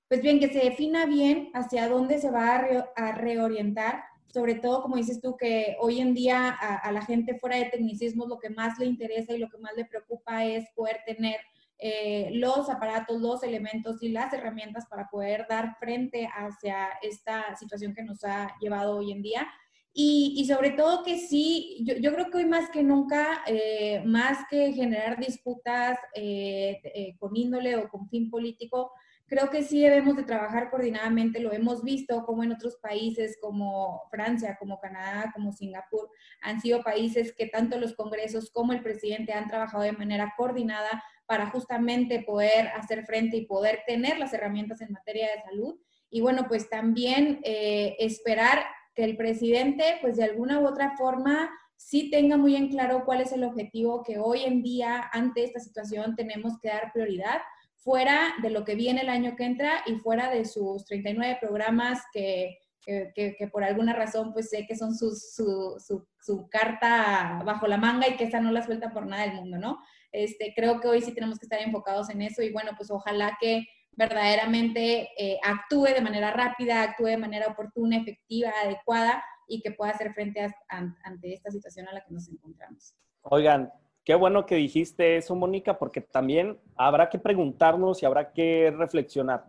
[0.06, 2.62] pues bien, que se defina bien hacia dónde se va
[2.94, 7.56] a, reorientar, sobre todo, como dices tú, que hoy en día a, la gente fuera
[7.56, 11.00] de tecnicismo lo que más le interesa y lo que más le preocupa es poder
[11.06, 11.36] tener
[11.82, 17.92] eh, los aparatos, los elementos y las herramientas para poder dar frente hacia esta situación
[17.94, 19.48] que nos ha llevado hoy en día.
[19.94, 24.72] Y, sobre todo que sí, yo, creo que hoy más que nunca, eh, más que
[24.72, 28.92] generar disputas eh, eh, con índole o con fin político,
[29.26, 31.40] creo que sí debemos de trabajar coordinadamente.
[31.40, 36.08] Lo hemos visto como en otros países como Francia, como Canadá, como Singapur,
[36.40, 41.02] han sido países que tanto los congresos como el presidente han trabajado de manera coordinada
[41.26, 45.80] para justamente poder hacer frente y poder tener las herramientas en materia de salud.
[46.10, 52.10] Y bueno, pues también esperar que el presidente, pues de alguna u otra forma, sí
[52.10, 56.14] tenga muy en claro cuál es el objetivo que hoy en día, ante esta situación,
[56.14, 57.40] tenemos que dar prioridad,
[57.82, 62.00] fuera de lo que viene el año que entra y fuera de sus 39 programas
[62.12, 68.08] que, que, por alguna razón, pues sé que son su, su, carta bajo la manga
[68.08, 69.78] y que esa no la suelta por nada del mundo, ¿no?
[70.10, 73.36] Este, creo que hoy sí tenemos que estar enfocados en eso y bueno, pues ojalá
[73.40, 79.72] que verdaderamente eh, actúe de manera rápida, actúe de manera oportuna, efectiva, adecuada y que
[79.72, 82.94] pueda hacer frente ante esta situación a la que nos encontramos.
[83.22, 83.70] Oigan,
[84.04, 89.46] qué bueno que dijiste eso, Mónica, porque también habrá que preguntarnos y habrá que reflexionar.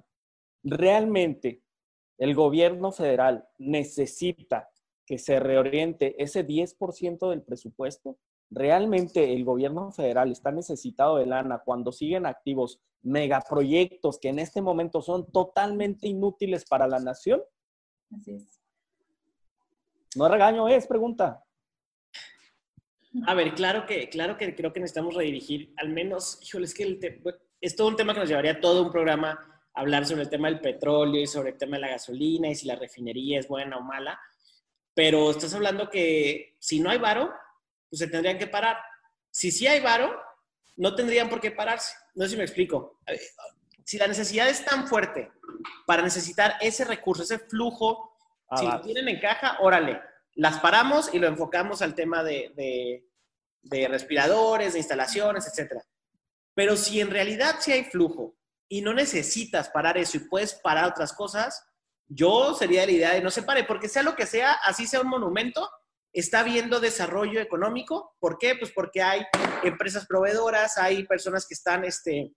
[0.63, 1.61] ¿Realmente
[2.17, 4.69] el gobierno federal necesita
[5.05, 8.17] que se reoriente ese 10% del presupuesto?
[8.49, 14.61] ¿Realmente el gobierno federal está necesitado de lana cuando siguen activos megaproyectos que en este
[14.61, 17.41] momento son totalmente inútiles para la nación?
[18.11, 18.59] Así es.
[20.15, 21.43] No regaño, es pregunta.
[23.27, 27.21] A ver, claro que, claro que creo que necesitamos redirigir, al menos, híjole, es que
[27.61, 30.59] es todo un tema que nos llevaría todo un programa hablar sobre el tema del
[30.59, 33.81] petróleo y sobre el tema de la gasolina y si la refinería es buena o
[33.81, 34.19] mala.
[34.93, 37.33] Pero estás hablando que si no hay varo,
[37.89, 38.77] pues se tendrían que parar.
[39.31, 40.15] Si sí hay varo,
[40.75, 41.95] no tendrían por qué pararse.
[42.15, 42.99] No sé si me explico.
[43.83, 45.31] Si la necesidad es tan fuerte
[45.85, 48.15] para necesitar ese recurso, ese flujo,
[48.49, 49.99] ah, si lo tienen en caja, órale,
[50.35, 53.03] las paramos y lo enfocamos al tema de,
[53.63, 55.81] de, respiradores, de instalaciones, etc.
[56.53, 58.35] Pero si en realidad sí hay flujo
[58.73, 61.63] y no necesitas parar eso y puedes parar otras cosas,
[62.07, 65.01] yo sería la idea de no se pare, porque sea lo que sea, así sea
[65.01, 65.69] un monumento,
[66.11, 68.15] está viendo desarrollo económico.
[68.19, 68.55] ¿Por qué?
[68.55, 69.21] Pues porque hay
[69.61, 72.33] empresas proveedoras, hay personas que están este,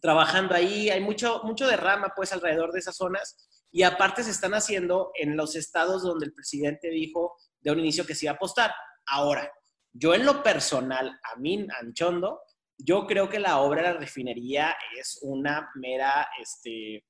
[0.00, 3.36] trabajando ahí, hay mucho, mucho derrama pues alrededor de esas zonas
[3.72, 8.06] y aparte se están haciendo en los estados donde el presidente dijo de un inicio
[8.06, 8.72] que se iba a apostar.
[9.06, 9.50] Ahora,
[9.92, 12.42] yo en lo personal, a mí, Anchondo,
[12.78, 17.04] yo creo que la obra de la refinería es una mera, este,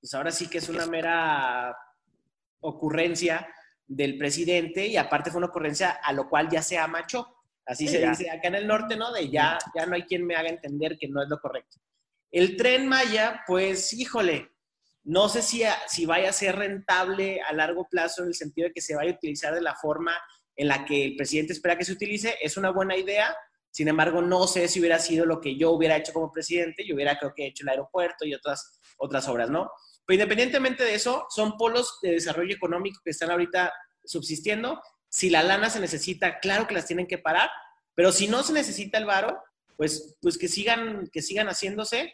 [0.00, 1.76] pues ahora sí que es una mera
[2.60, 3.46] ocurrencia
[3.86, 7.36] del presidente y aparte fue una ocurrencia a lo cual ya se amachó.
[7.64, 9.12] Así se dice acá en el norte, ¿no?
[9.12, 11.78] De ya, ya no hay quien me haga entender que no es lo correcto.
[12.30, 14.50] El tren Maya, pues, híjole,
[15.04, 18.74] no sé si, si vaya a ser rentable a largo plazo en el sentido de
[18.74, 20.16] que se vaya a utilizar de la forma
[20.56, 22.36] en la que el presidente espera que se utilice.
[22.40, 23.36] Es una buena idea,
[23.72, 26.86] sin embargo, no sé si hubiera sido lo que yo hubiera hecho como presidente.
[26.86, 29.70] Yo hubiera, creo que, hecho el aeropuerto y otras, otras obras, ¿no?
[30.04, 33.72] Pero independientemente de eso, son polos de desarrollo económico que están ahorita
[34.04, 34.78] subsistiendo.
[35.08, 37.48] Si la lana se necesita, claro que las tienen que parar,
[37.94, 39.42] pero si no se necesita el varo,
[39.78, 42.12] pues, pues que, sigan, que sigan haciéndose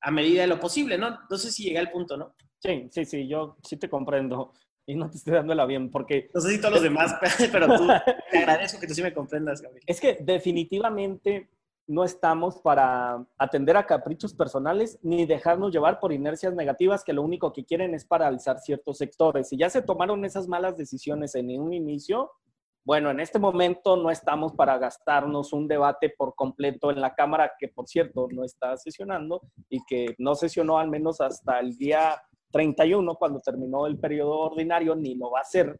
[0.00, 1.18] a medida de lo posible, ¿no?
[1.28, 2.36] No sé si llega al punto, ¿no?
[2.60, 4.52] Sí, sí, sí, yo sí te comprendo
[4.92, 6.30] y no te estoy dándola bien porque...
[6.34, 7.16] No sé si todos los demás,
[7.52, 7.88] pero tú,
[8.30, 9.82] te agradezco que tú sí me comprendas, Gabriel.
[9.86, 11.48] Es que definitivamente
[11.86, 17.22] no estamos para atender a caprichos personales ni dejarnos llevar por inercias negativas que lo
[17.22, 19.48] único que quieren es paralizar ciertos sectores.
[19.48, 22.30] Si ya se tomaron esas malas decisiones en un inicio,
[22.84, 27.52] bueno, en este momento no estamos para gastarnos un debate por completo en la Cámara,
[27.58, 32.20] que por cierto no está sesionando y que no sesionó al menos hasta el día
[32.52, 35.76] 31, cuando terminó el periodo ordinario, ni lo va a hacer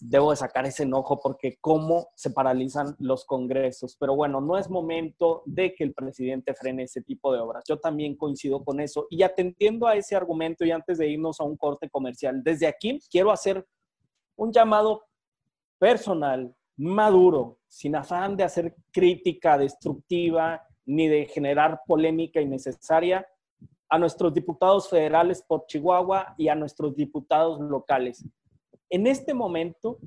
[0.00, 3.96] debo de sacar ese enojo porque cómo se paralizan los congresos.
[3.98, 7.64] Pero bueno, no es momento de que el presidente frene ese tipo de obras.
[7.68, 9.06] Yo también coincido con eso.
[9.10, 13.00] Y atendiendo a ese argumento y antes de irnos a un corte comercial, desde aquí
[13.10, 13.66] quiero hacer
[14.36, 15.04] un llamado
[15.78, 23.26] personal, maduro, sin afán de hacer crítica destructiva ni de generar polémica innecesaria
[23.88, 28.24] a nuestros diputados federales por Chihuahua y a nuestros diputados locales
[28.90, 29.98] en este momento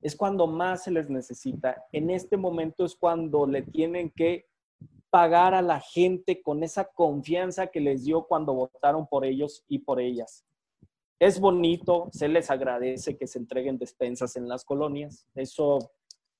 [0.00, 1.84] es cuando más se les necesita.
[1.92, 4.46] En este momento es cuando le tienen que
[5.10, 9.80] pagar a la gente con esa confianza que les dio cuando votaron por ellos y
[9.80, 10.44] por ellas.
[11.18, 15.26] Es bonito, se les agradece que se entreguen despensas en las colonias.
[15.34, 15.78] Eso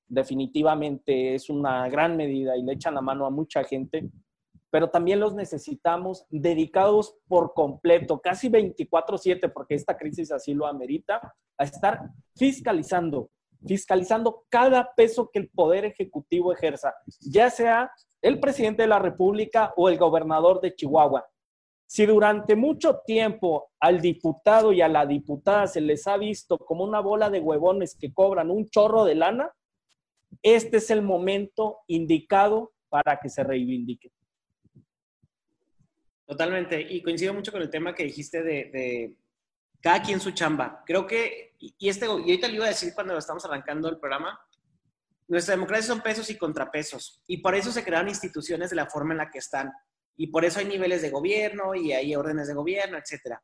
[0.06, 4.08] definitivamente es una gran medida y le echan la mano a mucha gente,
[4.70, 11.34] pero también los necesitamos dedicados por completo, casi 24/7, porque esta crisis así lo amerita,
[11.56, 13.30] a estar fiscalizando,
[13.66, 19.72] fiscalizando cada peso que el Poder Ejecutivo ejerza, ya sea el presidente de la República
[19.76, 21.26] o el gobernador de Chihuahua.
[21.86, 26.84] Si durante mucho tiempo al diputado y a la diputada se les ha visto como
[26.84, 29.50] una bola de huevones que cobran un chorro de lana,
[30.42, 34.12] este es el momento indicado para que se reivindique.
[36.28, 39.16] Totalmente, y coincido mucho con el tema que dijiste de,
[39.80, 40.84] cada quien su chamba.
[40.84, 44.38] Creo que, y, este, y ahorita le iba a decir cuando estamos arrancando el programa,
[45.26, 49.14] nuestra democracia son pesos y contrapesos, y por eso se crearon instituciones de la forma
[49.14, 49.72] en la que están,
[50.18, 53.42] y por eso hay niveles de gobierno y hay órdenes de gobierno, etcétera.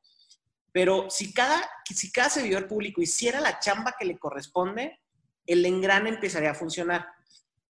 [0.70, 5.00] Pero si cada, si cada servidor público hiciera la chamba que le corresponde,
[5.46, 7.06] el engrane empezaría a funcionar.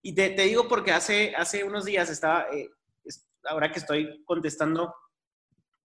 [0.03, 2.69] Y te, digo porque hace, hace unos días estaba, eh,
[3.45, 4.93] ahora que estoy contestando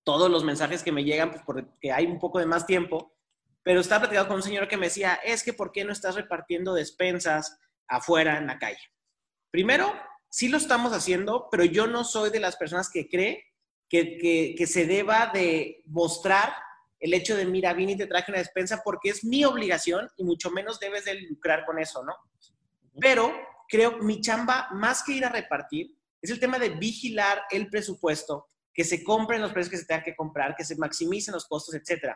[0.04, 3.16] todos los mensajes que me llegan, pues porque hay un poco de más tiempo,
[3.64, 6.16] pero estaba platicando con un señor que me decía, es que ¿por qué no estás
[6.16, 8.80] repartiendo despensas afuera en la calle?
[9.52, 9.94] Primero,
[10.30, 13.46] sí lo estamos haciendo, pero yo no soy de las personas que cree
[13.90, 16.54] que, que se deba de mostrar
[17.00, 20.24] el hecho de, mira, vine y te traje una despensa porque es mi obligación y
[20.24, 22.14] mucho menos debes de lucrar con eso, ¿no?
[23.00, 23.34] Pero
[23.68, 28.50] creo mi chamba, más que ir a repartir, es el tema de vigilar el presupuesto,
[28.80, 31.76] que se compren los precios que se tengan que comprar, que se maximicen los costos,
[31.76, 32.16] etc.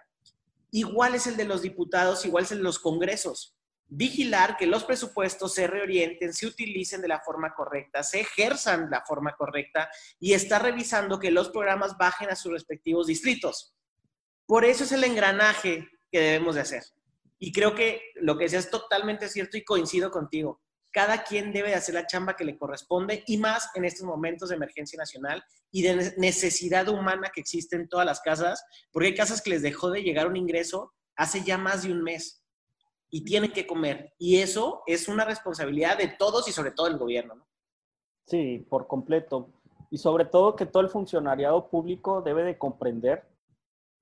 [0.71, 3.57] Igual es el de los diputados, igual es el de los congresos.
[3.89, 8.91] Vigilar que los presupuestos se reorienten, se utilicen de la forma correcta, se ejerzan de
[8.91, 9.89] la forma correcta
[10.21, 13.75] y estar revisando que los programas bajen a sus respectivos distritos.
[14.45, 16.83] Por eso es el engranaje que debemos de hacer.
[17.39, 20.61] Y creo que lo que decías es totalmente cierto y coincido contigo.
[20.93, 24.49] Cada quien debe de hacer la chamba que le corresponde y más en estos momentos
[24.49, 29.15] de emergencia nacional y de necesidad humana que existe en todas las casas, porque hay
[29.15, 32.43] casas que les dejó de llegar un ingreso hace ya más de un mes
[33.09, 34.13] y tienen que comer.
[34.17, 37.35] Y eso es una responsabilidad de todos y sobre todo del gobierno.
[37.35, 37.47] ¿no?
[38.25, 39.51] Sí, por completo.
[39.89, 43.27] Y sobre todo que todo el funcionariado público debe de comprender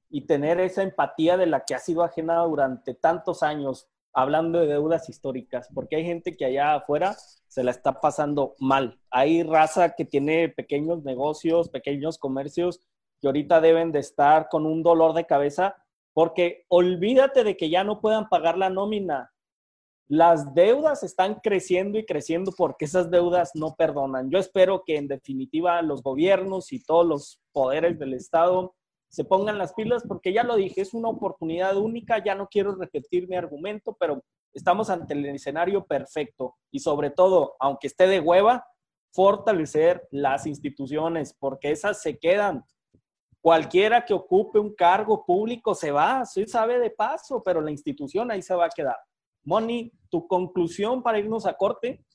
[0.10, 4.68] y tener esa empatía de la que ha sido ajena durante tantos años, hablando de
[4.68, 7.16] deudas históricas, porque hay gente que allá afuera
[7.48, 9.00] se la está pasando mal.
[9.10, 12.80] Hay raza que tiene pequeños negocios, pequeños comercios,
[13.20, 15.76] que ahorita deben de estar con un dolor de cabeza,
[16.14, 19.32] porque olvídate de que ya no puedan pagar la nómina.
[20.08, 24.30] Las deudas están creciendo y creciendo porque esas deudas no perdonan.
[24.30, 28.76] Yo espero que en definitiva los gobiernos y todos los poderes del Estado
[29.12, 32.74] se pongan las pilas porque ya lo dije, es una oportunidad única, ya no quiero
[32.76, 38.22] repetir mi argumento, pero estamos ante el escenario perfecto y sobre todo, aunque esté de
[38.22, 38.66] hueva,
[39.12, 42.64] fortalecer las instituciones porque esas se quedan.
[43.42, 48.32] Cualquiera que ocupe un cargo público se va, sí sabe de paso, pero la institución
[48.32, 48.98] ahí se va a quedar.
[49.44, 52.06] Moni, tu conclusión para irnos a corte.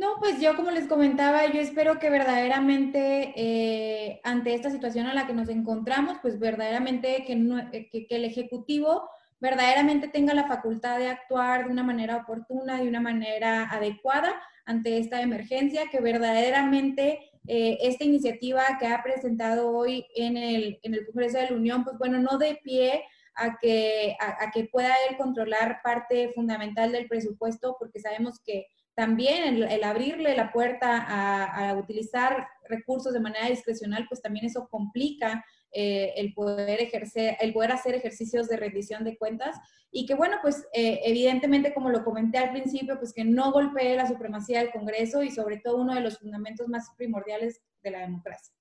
[0.00, 5.12] No, pues yo como les comentaba, yo espero que verdaderamente eh, ante esta situación a
[5.12, 9.10] la que nos encontramos, pues verdaderamente eh, que, el Ejecutivo
[9.40, 14.32] verdaderamente tenga la facultad de actuar de una manera oportuna, de una manera adecuada
[14.64, 20.94] ante esta emergencia, que verdaderamente eh, esta iniciativa que ha presentado hoy en el, en
[20.94, 24.94] el Congreso de la Unión, pues bueno, no de pie a que, a que pueda
[25.10, 28.66] él controlar parte fundamental del presupuesto, porque sabemos que
[29.00, 35.42] también el, abrirle la puerta a, utilizar recursos de manera discrecional, pues también eso complica
[35.72, 39.56] eh, el poder ejercer, el poder hacer ejercicios de rendición de cuentas
[39.90, 43.96] y que bueno, pues eh, evidentemente como lo comenté al principio, pues que no golpee
[43.96, 48.00] la supremacía del Congreso y sobre todo uno de los fundamentos más primordiales de la
[48.00, 48.54] democracia.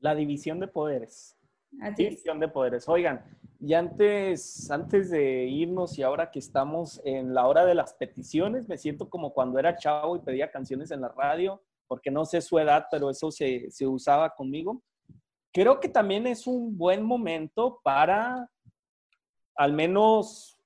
[0.00, 1.37] La división de poderes.
[1.96, 2.88] División de poderes.
[2.88, 3.24] Oigan,
[3.60, 8.68] y antes, antes de irnos y ahora que estamos en la hora de las peticiones,
[8.68, 12.40] me siento como cuando era chavo y pedía canciones en la radio, porque no sé
[12.40, 14.82] su edad, pero eso se, se usaba conmigo.
[15.52, 18.48] Creo que también es un buen momento para
[19.56, 20.56] al menos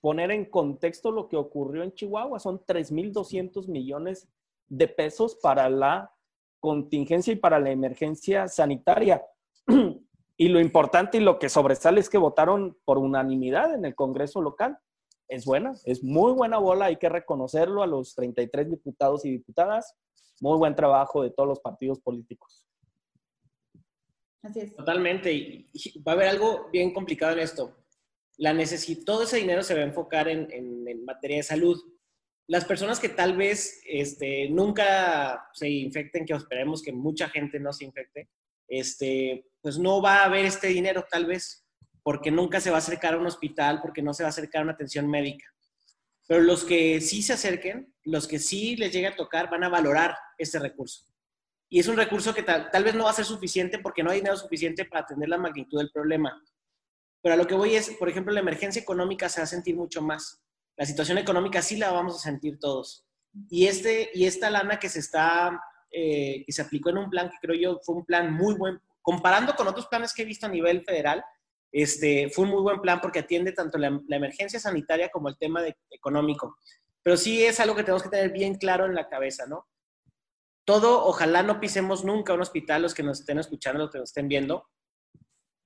[0.00, 2.38] poner en contexto lo que ocurrió en Chihuahua.
[2.38, 4.28] Son 3.200 millones
[4.68, 6.12] de pesos para la
[6.60, 9.24] contingencia y para la emergencia sanitaria.
[10.40, 14.40] Y lo importante y lo que sobresale es que votaron por unanimidad en el Congreso
[14.40, 14.78] local.
[15.28, 19.94] Es buena, es muy buena bola, hay que reconocerlo a los 33 diputados y diputadas.
[20.40, 22.66] Muy buen trabajo de todos los partidos políticos.
[24.42, 24.74] Así es.
[24.74, 25.30] Totalmente.
[25.30, 25.68] Y
[26.08, 27.76] va a haber algo bien complicado en esto.
[28.38, 28.56] La
[29.04, 31.78] todo ese dinero se va a enfocar en, en, materia de salud.
[32.46, 37.74] Las personas que tal vez este, nunca se infecten, que esperemos que mucha gente no
[37.74, 38.30] se infecte,
[38.68, 41.66] este, pues no va a haber este dinero tal vez,
[42.02, 44.60] porque nunca se va a acercar a un hospital, porque no se va a acercar
[44.60, 45.46] a una atención médica.
[46.26, 49.68] Pero los que sí se acerquen, los que sí les llegue a tocar, van a
[49.68, 51.04] valorar este recurso.
[51.68, 54.18] Y es un recurso que tal, vez no va a ser suficiente porque no hay
[54.18, 56.42] dinero suficiente para atender la magnitud del problema.
[57.22, 59.76] Pero a lo que voy es, por ejemplo, la emergencia económica se va a sentir
[59.76, 60.42] mucho más.
[60.76, 63.04] La situación económica sí la vamos a sentir todos.
[63.48, 65.60] Y, este, y esta lana que se está,
[65.92, 68.80] eh, que se aplicó en un plan que creo yo fue un plan muy buen,
[69.02, 71.24] comparando con otros planes que he visto a nivel federal,
[71.72, 75.62] este, fue un muy buen plan porque atiende tanto la, emergencia sanitaria como el tema
[75.90, 76.56] económico.
[77.02, 79.66] Pero sí es algo que tenemos que tener bien claro en la cabeza, ¿no?
[80.70, 84.10] todo, ojalá no pisemos nunca un hospital, los que nos estén escuchando, los que nos
[84.10, 84.68] estén viendo,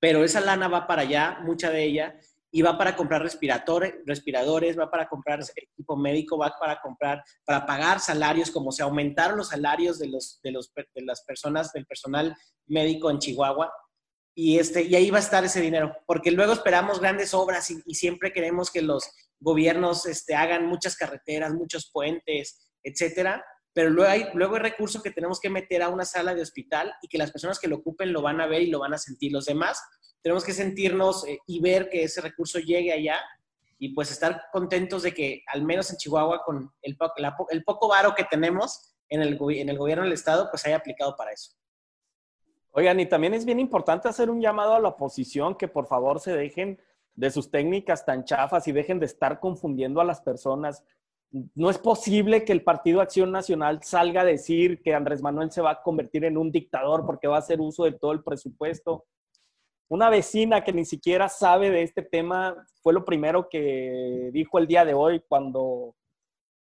[0.00, 2.18] pero esa lana va para allá, mucha de ella,
[2.56, 7.66] y va para comprar respiradores, respiradores, va para comprar equipo médico, va para comprar, para
[7.66, 11.84] pagar salarios, como se aumentaron los salarios de, los, de, los, de las personas, del
[11.84, 12.32] personal
[12.68, 13.72] médico en Chihuahua,
[14.36, 17.82] y, este, y ahí va a estar ese dinero, porque luego esperamos grandes obras y,
[17.92, 24.54] siempre queremos que los gobiernos este, hagan muchas carreteras, muchos puentes, etcétera, pero luego luego
[24.54, 27.58] hay recursos que tenemos que meter a una sala de hospital y que las personas
[27.58, 29.32] que lo ocupen lo van a ver y lo van a sentir.
[29.32, 29.82] Los demás
[30.24, 33.20] tenemos que sentirnos eh, y ver que ese recurso llegue allá
[33.78, 38.24] y pues estar contentos de que al menos en Chihuahua con el, poco varo que
[38.24, 41.52] tenemos en el, en el gobierno del estado pues haya aplicado para eso.
[42.70, 46.18] Oigan, y también es bien importante hacer un llamado a la oposición que por favor
[46.18, 46.80] se dejen
[47.14, 50.82] de sus técnicas tan chafas y dejen de estar confundiendo a las personas
[51.54, 55.60] no es posible que el Partido Acción Nacional salga a decir que Andrés Manuel se
[55.60, 59.04] va a convertir en un dictador porque va a hacer uso de todo el presupuesto.
[59.88, 64.66] Una vecina que ni siquiera sabe de este tema fue lo primero que dijo el
[64.66, 65.94] día de hoy cuando,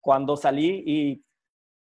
[0.01, 1.25] cuando salí y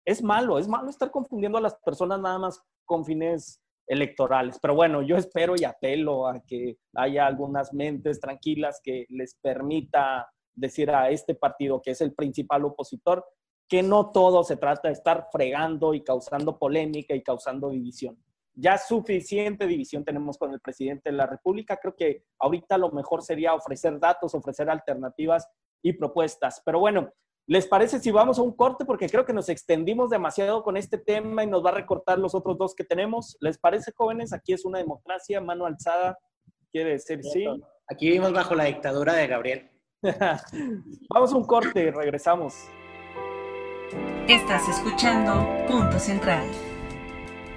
[0.04, 4.58] es malo, es malo estar confundiendo a las personas nada más con fines electorales.
[4.60, 10.28] Pero bueno, yo espero y apelo a que haya algunas mentes tranquilas que les permita
[10.54, 13.24] decir a este partido, que es el principal opositor,
[13.68, 18.22] que no todo se trata de estar fregando y causando polémica y causando división.
[18.56, 21.76] Ya suficiente división tenemos con el presidente de la República.
[21.76, 25.48] Creo que ahorita lo mejor sería ofrecer datos, ofrecer alternativas
[25.82, 26.62] y propuestas.
[26.64, 27.10] Pero bueno,
[27.46, 28.84] ¿les parece si vamos a un corte?
[28.84, 32.34] Porque creo que nos extendimos demasiado con este tema y nos va a recortar los
[32.34, 33.36] otros dos que tenemos.
[33.40, 34.32] ¿Les parece, jóvenes?
[34.32, 36.16] Aquí es una democracia, mano alzada.
[36.70, 37.46] ¿Quiere decir sí?
[37.88, 39.70] Aquí vivimos bajo la dictadura de Gabriel.
[41.10, 42.54] Vamos a un corte y regresamos.
[44.28, 46.44] Estás escuchando Punto Central.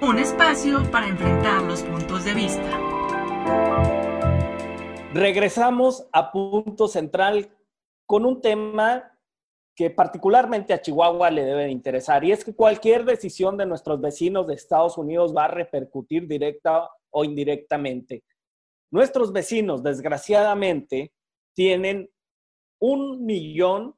[0.00, 2.78] Un espacio para enfrentar los puntos de vista.
[5.12, 7.50] Regresamos a Punto Central
[8.06, 9.12] con un tema
[9.74, 14.46] que particularmente a Chihuahua le debe interesar y es que cualquier decisión de nuestros vecinos
[14.46, 18.22] de Estados Unidos va a repercutir directa o indirectamente.
[18.92, 21.12] Nuestros vecinos, desgraciadamente,
[21.54, 22.08] tienen
[22.78, 23.96] un millón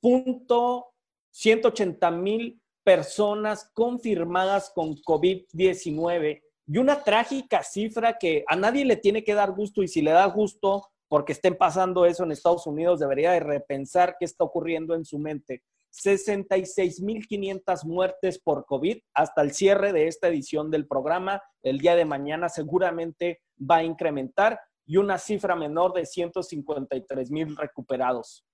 [0.00, 0.94] punto
[1.32, 9.24] 180 mil personas confirmadas con COVID-19 y una trágica cifra que a nadie le tiene
[9.24, 13.00] que dar gusto y si le da gusto porque estén pasando eso en Estados Unidos,
[13.00, 15.64] debería de repensar qué está ocurriendo en su mente.
[15.92, 21.42] 66.500 muertes por COVID hasta el cierre de esta edición del programa.
[21.64, 27.56] El día de mañana seguramente va a incrementar y una cifra menor de 153 mil
[27.56, 28.44] recuperados.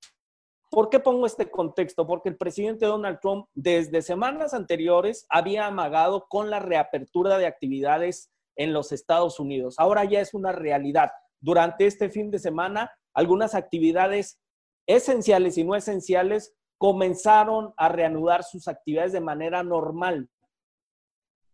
[0.73, 2.07] ¿Por qué pongo este contexto?
[2.07, 8.33] Porque el presidente Donald Trump desde semanas anteriores había amagado con la reapertura de actividades
[8.57, 9.75] en los Estados Unidos.
[9.77, 11.11] Ahora ya es una realidad.
[11.43, 14.41] Durante este fin de semana, algunas actividades
[14.87, 20.31] esenciales y no esenciales comenzaron a reanudar sus actividades de manera normal.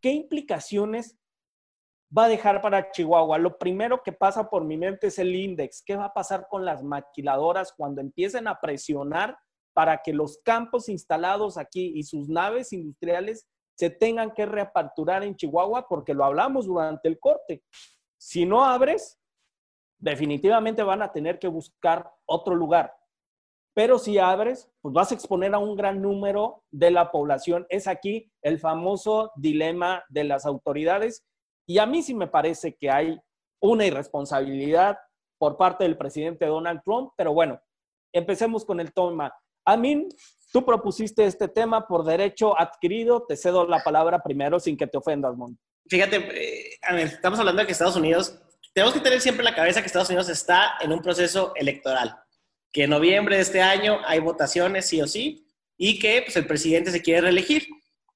[0.00, 1.17] ¿Qué implicaciones
[2.16, 3.38] va a dejar para Chihuahua?
[3.38, 5.82] Lo primero que pasa por mi mente es el índice.
[5.84, 9.36] ¿Qué va a pasar con las maquiladoras cuando empiecen a presionar
[9.74, 13.46] para que los campos instalados aquí y sus naves industriales
[13.76, 15.86] se tengan que reaperturar en Chihuahua?
[15.88, 17.62] Porque lo hablamos durante el corte.
[18.16, 19.18] Si no abres,
[19.98, 22.94] definitivamente van a tener que buscar otro lugar.
[23.74, 27.64] Pero si abres, pues vas a exponer a un gran número de la población.
[27.68, 31.24] Es aquí el famoso dilema de las autoridades
[31.68, 33.20] Y a mí sí me parece que hay
[33.60, 34.96] una irresponsabilidad
[35.38, 37.60] por parte del presidente Donald Trump, pero bueno,
[38.12, 39.32] empecemos con el tema.
[39.66, 40.08] Amin,
[40.50, 44.96] tú propusiste este tema por derecho adquirido, te cedo la palabra primero sin que te
[44.96, 45.58] ofendas, Mon.
[45.86, 48.40] Fíjate, eh, estamos hablando de que Estados Unidos,
[48.72, 52.16] tenemos que tener siempre en la cabeza que Estados Unidos está en un proceso electoral,
[52.72, 55.46] que en noviembre de este año hay votaciones sí o sí,
[55.76, 57.66] y que pues, el presidente se quiere reelegir.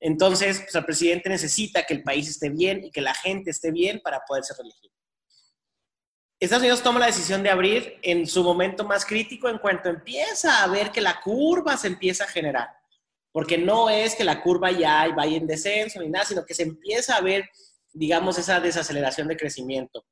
[0.04, 3.70] Entonces, pues, el presidente necesita que el país esté bien y que la gente esté
[3.70, 4.90] bien para poderse reelegir.
[6.40, 10.64] Estados Unidos toma la decisión de abrir en su momento más crítico en cuanto empieza
[10.64, 12.68] a ver que la curva se empieza a generar.
[13.30, 16.64] Porque no es que la curva ya vaya en descenso ni nada, sino que se
[16.64, 17.48] empieza a ver,
[17.92, 20.04] digamos, esa desaceleración de crecimiento.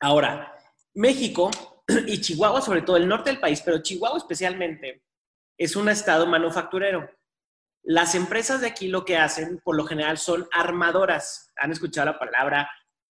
[0.00, 0.56] Ahora,
[0.94, 1.50] México
[2.06, 5.02] y Chihuahua, sobre todo el norte del país, pero Chihuahua especialmente,
[5.58, 7.17] es un estado manufacturero.
[7.90, 11.54] Las empresas de aquí lo que hacen, por lo general, son armadoras.
[11.56, 12.70] ¿Han escuchado la palabra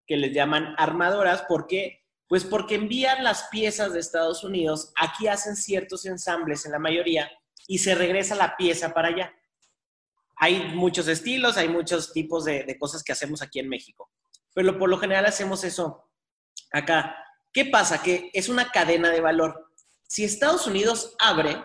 [0.06, 1.44] que les llaman armadoras?
[1.48, 6.78] porque pues porque envían las piezas de Estados Unidos, aquí hacen ciertos ensambles en la
[6.78, 7.28] mayoría
[7.66, 9.34] y se regresa la pieza para allá.
[10.36, 14.12] Hay muchos estilos, hay muchos tipos de, cosas que hacemos aquí en México,
[14.54, 16.08] pero por lo general hacemos eso
[16.70, 17.16] acá.
[17.52, 18.00] ¿Qué pasa?
[18.00, 19.72] Que es una cadena de valor.
[20.06, 21.60] Si Estados Unidos abre,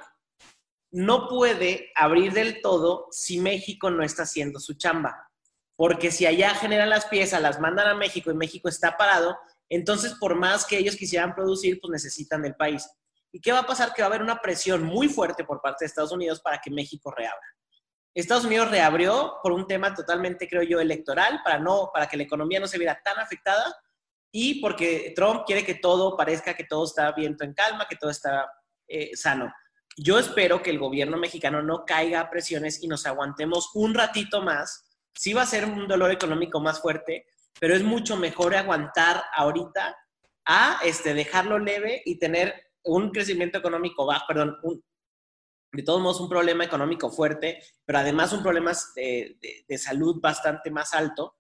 [0.96, 5.30] no puede abrir del todo si México no está haciendo su chamba.
[5.76, 9.38] Porque si allá generan las piezas, las mandan a México y México está parado,
[9.68, 12.90] entonces, por más que ellos quisieran producir, pues necesitan del país.
[13.34, 13.94] ¿Y qué va a pasar?
[13.94, 16.72] Que va a haber una presión muy fuerte por parte de Estados Unidos para que
[16.72, 17.46] México reabra.
[18.14, 22.24] Estados Unidos reabrió por un tema totalmente, creo yo, electoral, para, no, para que la
[22.24, 23.76] economía no se viera tan afectada
[24.32, 28.10] y porque Trump quiere que todo parezca que todo está viento en calma, que todo
[28.10, 28.50] está
[28.88, 29.52] eh, sano.
[29.98, 34.42] Yo espero que el gobierno mexicano no caiga a presiones y nos aguantemos un ratito
[34.42, 34.84] más.
[35.14, 37.28] Sí va a ser un dolor económico más fuerte,
[37.60, 39.98] pero es mucho mejor aguantar ahorita
[40.46, 44.58] a este, dejarlo leve y tener un crecimiento económico bajo, perdón,
[45.72, 49.38] de todos modos un problema económico fuerte, pero además un problema de,
[49.68, 51.38] de, salud bastante más alto,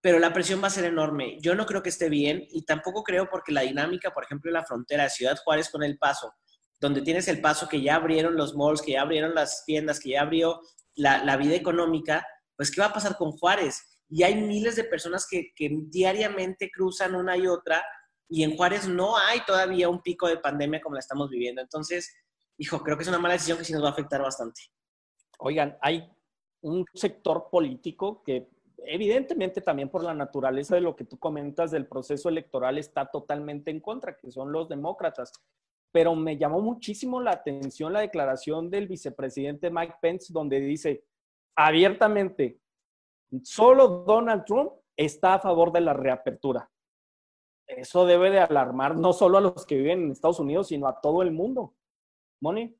[0.00, 1.38] pero la presión va a ser enorme.
[1.40, 4.54] Yo no creo que esté bien y tampoco creo porque la dinámica, por ejemplo, en
[4.54, 6.32] la frontera de Ciudad Juárez con El Paso,
[6.80, 10.10] donde tienes El Paso que ya abrieron los malls, que ya abrieron las tiendas, que
[10.10, 10.60] ya abrió
[10.94, 13.94] la, la vida económica, pues ¿qué va a pasar con Juárez?
[14.08, 15.52] y hay miles de personas que,
[15.88, 17.84] diariamente cruzan una y otra
[18.28, 21.60] y en Juárez no hay todavía un pico de pandemia como la estamos viviendo.
[21.60, 22.14] Entonces,
[22.56, 24.60] hijo, creo que es una mala decisión que sí nos va a afectar bastante.
[25.38, 26.08] Oigan, hay
[26.62, 28.48] un sector político que
[28.78, 33.70] evidentemente también por la naturaleza de lo que tú comentas del proceso electoral está totalmente
[33.70, 35.32] en contra, que son los demócratas.
[35.94, 41.04] Pero me llamó muchísimo la atención la declaración del vicepresidente Mike Pence, donde dice
[41.54, 42.58] abiertamente,
[43.44, 46.68] Solo Donald Trump está a favor de la reapertura.
[47.66, 51.00] Eso debe de alarmar no solo a los que viven en Estados Unidos, sino a
[51.00, 51.74] todo el mundo.
[52.40, 52.76] Moni.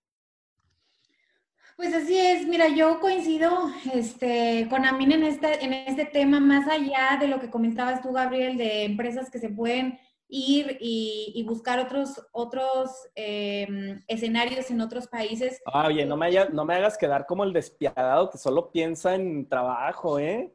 [1.77, 3.51] Pues así es, mira, yo coincido
[3.93, 8.13] este, con Amin en este, en este tema, más allá de lo que comentabas tú,
[8.13, 15.07] Gabriel, de empresas que se pueden ir y, buscar otros, otros em, escenarios en otros
[15.07, 15.61] países.
[15.67, 19.49] Ah, oye, no me, no me hagas quedar como el despiadado que solo piensa en
[19.49, 20.53] trabajo, ¿eh?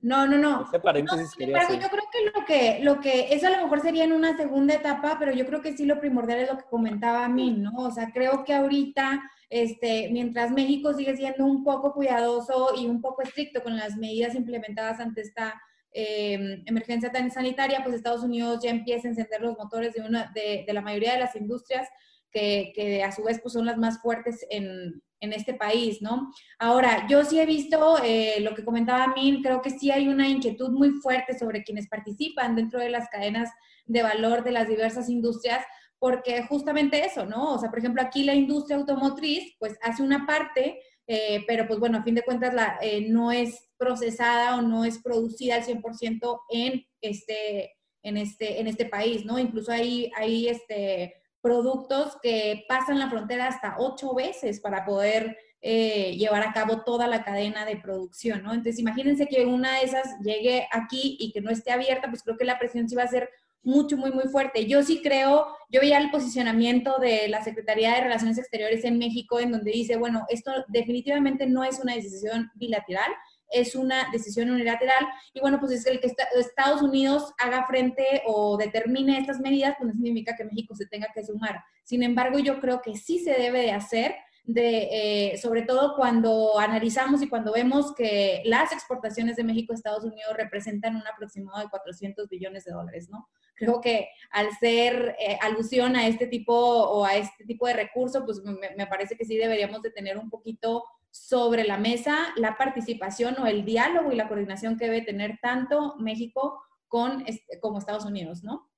[0.00, 0.62] No, no, no.
[0.62, 4.12] Ese paréntesis yo creo que lo, que lo que, eso a lo mejor sería en
[4.12, 7.28] una segunda etapa, pero yo creo que sí lo primordial es lo que comentaba a
[7.28, 7.72] mí, ¿no?
[7.78, 13.00] O sea, creo que ahorita, este, mientras México sigue siendo un poco cuidadoso y un
[13.00, 15.60] poco estricto con las medidas implementadas ante esta
[15.92, 20.64] eh, emergencia sanitaria, pues Estados Unidos ya empieza a encender los motores de, una, de,
[20.72, 21.88] la mayoría de las industrias
[22.30, 26.30] que, que, a su vez pues, son las más fuertes en, en este país, ¿no?
[26.58, 30.28] Ahora, yo sí he visto eh, lo que comentaba Min, creo que sí hay una
[30.28, 33.50] inquietud muy fuerte sobre quienes participan dentro de las cadenas
[33.86, 35.64] de valor de las diversas industrias,
[35.98, 37.54] porque justamente eso, ¿no?
[37.54, 41.78] O sea, por ejemplo, aquí la industria automotriz, pues hace una parte, eh, pero pues
[41.78, 42.78] bueno, a fin de cuentas la,
[43.08, 48.86] no es procesada o no es producida al 100% en este, en, este, en este
[48.86, 49.38] país, ¿no?
[49.38, 56.16] Incluso hay, hay este, productos que pasan la frontera hasta ocho veces para poder eh,
[56.16, 58.50] llevar a cabo toda la cadena de producción, ¿no?
[58.50, 62.36] Entonces, imagínense que una de esas llegue aquí y que no esté abierta, pues creo
[62.36, 63.30] que la presión sí va a ser
[63.66, 64.66] mucho, muy, muy fuerte.
[64.66, 69.40] Yo sí creo, yo veía el posicionamiento de la Secretaría de Relaciones Exteriores en México,
[69.40, 73.10] en donde dice, bueno, esto definitivamente no es una decisión bilateral,
[73.50, 78.56] es una decisión unilateral y bueno, pues es el que Estados Unidos haga frente o
[78.56, 81.62] determine estas medidas, pues no significa que México se tenga que sumar.
[81.82, 84.14] Sin embargo, yo creo que sí se debe de hacer
[84.46, 89.76] de, eh, sobre todo cuando analizamos y cuando vemos que las exportaciones de México a
[89.76, 93.28] Estados Unidos representan un aproximado de 400 billones de dólares, ¿no?
[93.56, 98.24] Creo que al ser eh, alusión a este tipo o a este tipo de recurso,
[98.24, 103.36] pues me, parece que sí deberíamos de tener un poquito sobre la mesa la participación
[103.40, 107.24] o el diálogo y la coordinación que debe tener tanto México con,
[107.60, 108.70] como Estados Unidos, ¿no?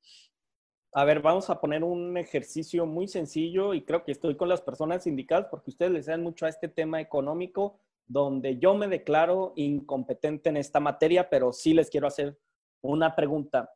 [0.93, 4.63] A ver, vamos a poner un ejercicio muy sencillo y creo que estoy con las
[4.63, 9.53] personas indicadas porque ustedes les dan mucho a este tema económico donde yo me declaro
[9.57, 12.39] incompetente en esta materia, pero sí les quiero hacer
[12.81, 13.71] una pregunta.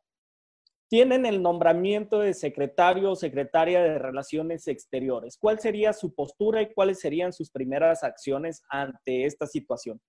[0.89, 5.37] Tienen el nombramiento de secretario o secretaria de Relaciones Exteriores.
[5.37, 10.01] ¿Cuál sería su postura y cuáles serían sus primeras acciones ante esta situación?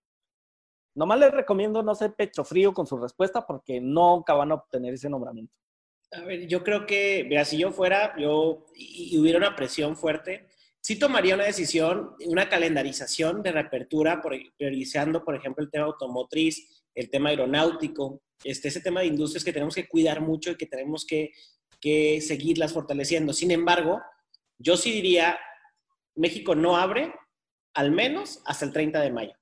[0.94, 4.94] Nomás les recomiendo no ser pecho frío con su respuesta porque nunca van a obtener
[4.94, 5.58] ese nombramiento.
[6.16, 10.48] A ver, yo creo que, vea, si yo fuera, yo, y, hubiera una presión fuerte,
[10.80, 14.22] sí tomaría una decisión, una calendarización de reapertura,
[14.56, 19.52] priorizando, por ejemplo, el tema automotriz, el tema aeronáutico, este, ese tema de industrias que
[19.52, 21.32] tenemos que cuidar mucho y que tenemos que,
[21.80, 23.32] que seguirlas fortaleciendo.
[23.32, 24.00] Sin embargo,
[24.58, 25.38] yo sí diría,
[26.14, 27.12] México no abre
[27.74, 29.34] al menos hasta el 30 de mayo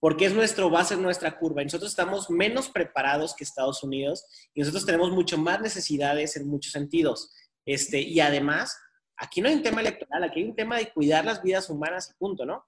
[0.00, 1.62] porque es nuestro base, nuestra curva.
[1.62, 4.24] Nosotros estamos menos preparados que Estados Unidos
[4.54, 7.32] y nosotros tenemos mucho más necesidades en muchos sentidos.
[7.64, 8.78] Este, y además,
[9.16, 12.10] aquí no hay un tema electoral, aquí hay un tema de cuidar las vidas humanas
[12.10, 12.64] y punto, ¿no?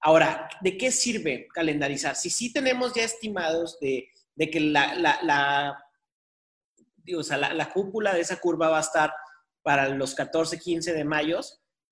[0.00, 2.14] Ahora, ¿de qué sirve calendarizar?
[2.16, 5.78] Si sí tenemos ya estimados de, que la, la,
[7.54, 9.14] la cúpula de esa curva va a estar
[9.62, 11.40] para los 14, 15 de mayo,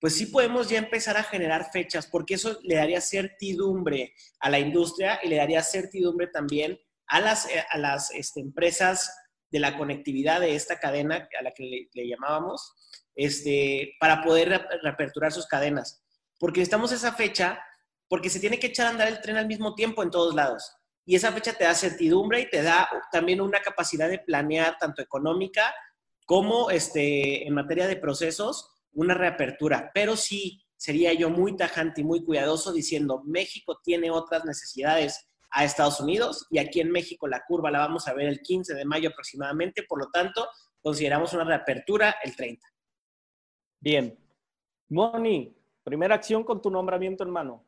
[0.03, 4.59] pues sí podemos ya empezar a generar fechas, porque eso le daría certidumbre a la
[4.59, 6.77] industria y le daría certidumbre también
[7.07, 9.15] a las, eh, a las este, empresas
[9.49, 12.73] de la conectividad de esta cadena a la que le, llamábamos,
[13.15, 16.03] este, para poder reaperturar sus cadenas.
[16.37, 17.61] Porque necesitamos esa fecha,
[18.09, 20.69] porque se tiene que echar a andar el tren al mismo tiempo en todos lados.
[21.05, 25.01] Y esa fecha te da certidumbre y te da también una capacidad de planear tanto
[25.01, 25.73] económica
[26.25, 32.03] como este, en materia de procesos una reapertura, pero sí sería yo muy tajante y
[32.03, 37.43] muy cuidadoso diciendo, México tiene otras necesidades a Estados Unidos y aquí en México la
[37.47, 40.47] curva la vamos a ver el 15 de mayo aproximadamente, por lo tanto,
[40.81, 42.67] consideramos una reapertura el 30.
[43.79, 44.19] Bien.
[44.89, 47.65] Moni, primera acción con tu nombramiento en mano.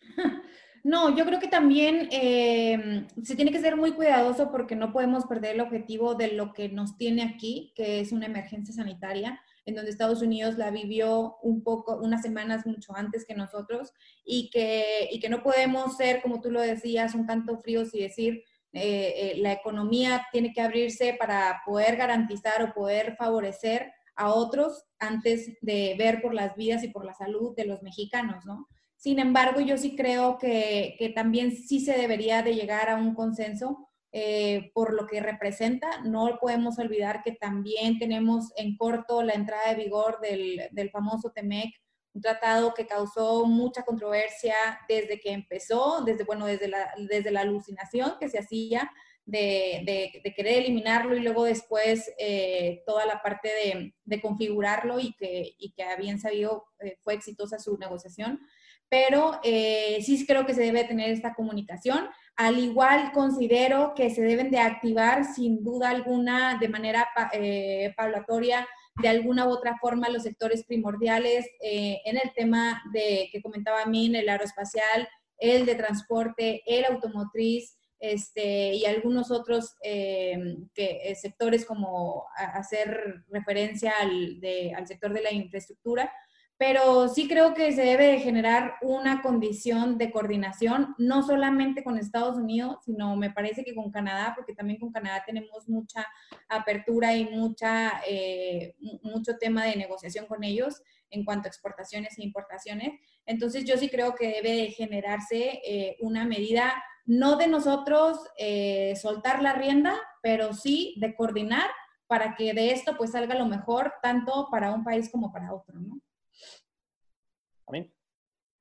[0.84, 5.26] No, yo creo que también eh, se tiene que ser muy cuidadoso porque no podemos
[5.26, 9.38] perder el objetivo de lo que nos tiene aquí, que es una emergencia sanitaria
[9.68, 13.92] en donde Estados Unidos la vivió un poco, unas semanas mucho antes que nosotros,
[14.24, 18.00] y que, y que no podemos ser, como tú lo decías, un tanto fríos y
[18.00, 24.32] decir, eh, eh, la economía tiene que abrirse para poder garantizar o poder favorecer a
[24.32, 28.68] otros antes de ver por las vidas y por la salud de los mexicanos, ¿no?
[28.96, 33.14] Sin embargo, yo sí creo que, que también sí se debería de llegar a un
[33.14, 36.00] consenso eh, por lo que representa.
[36.02, 41.30] No podemos olvidar que también tenemos en corto la entrada de vigor del, del famoso
[41.30, 41.74] TEMEC,
[42.14, 44.54] un tratado que causó mucha controversia
[44.88, 48.90] desde que empezó, desde, bueno, desde la, desde la alucinación que se hacía
[49.26, 49.82] de,
[50.24, 55.54] de, querer eliminarlo y luego después eh, toda la parte de, de configurarlo y que,
[55.58, 58.40] y que bien sabido eh, fue exitosa su negociación.
[58.88, 62.08] Pero sí creo que se debe tener esta comunicación.
[62.38, 68.64] Al igual considero que se deben de activar sin duda alguna de manera eh, paulatoria
[69.02, 73.86] de alguna u otra forma los sectores primordiales eh, en el tema de que comentaba
[73.86, 81.66] Min, el aeroespacial, el de transporte, el automotriz, este, y algunos otros eh, que, sectores
[81.66, 84.40] como hacer referencia al,
[84.76, 86.12] al sector de la infraestructura,
[86.58, 92.36] pero sí creo que se debe generar una condición de coordinación, no solamente con Estados
[92.36, 96.04] Unidos, sino me parece que con Canadá, porque también con Canadá tenemos mucha
[96.48, 102.24] apertura y mucha, eh, mucho tema de negociación con ellos en cuanto a exportaciones e
[102.24, 103.00] importaciones.
[103.24, 106.74] Entonces yo sí creo que debe generarse eh, una medida,
[107.06, 111.70] no de nosotros eh, soltar la rienda, pero sí de coordinar
[112.08, 115.78] para que de esto pues salga lo mejor tanto para un país como para otro,
[115.78, 116.00] ¿no?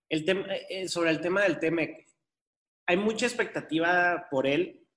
[0.10, 2.08] El tema, eh, sobre el tema del TEMEC,
[2.88, 4.88] hay mucha expectativa por él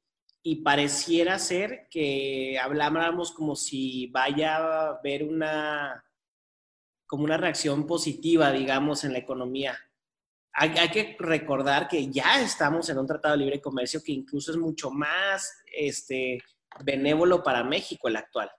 [0.42, 6.04] y pareciera ser que habláramos como si vaya a haber una,
[7.06, 9.78] como una reacción positiva, digamos, en la economía.
[10.52, 14.50] Hay, hay, que recordar que ya estamos en un tratado de libre comercio que incluso
[14.50, 16.38] es mucho más este,
[16.84, 18.50] benévolo para México el actual.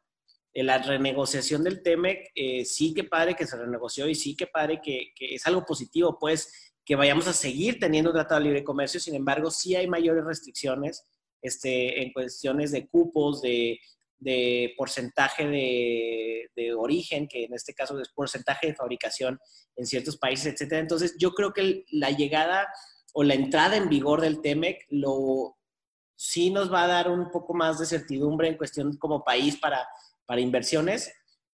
[0.53, 4.81] La renegociación del TEMEC, eh, sí que padre que se renegoció y sí que padre
[4.83, 9.15] que, es algo positivo, pues que vayamos a seguir teniendo tratado de libre comercio, sin
[9.15, 11.05] embargo, sí hay mayores restricciones
[11.41, 13.79] este, en cuestiones de cupos, de,
[14.21, 19.39] de porcentaje de, origen, que en este caso es porcentaje de fabricación
[19.75, 20.79] en ciertos países, etcétera.
[20.79, 22.67] Entonces, yo creo que la llegada
[23.13, 24.87] o la entrada en vigor del TEMEC
[26.15, 29.87] sí nos va a dar un poco más de certidumbre en cuestión como país para
[30.31, 31.13] para inversiones,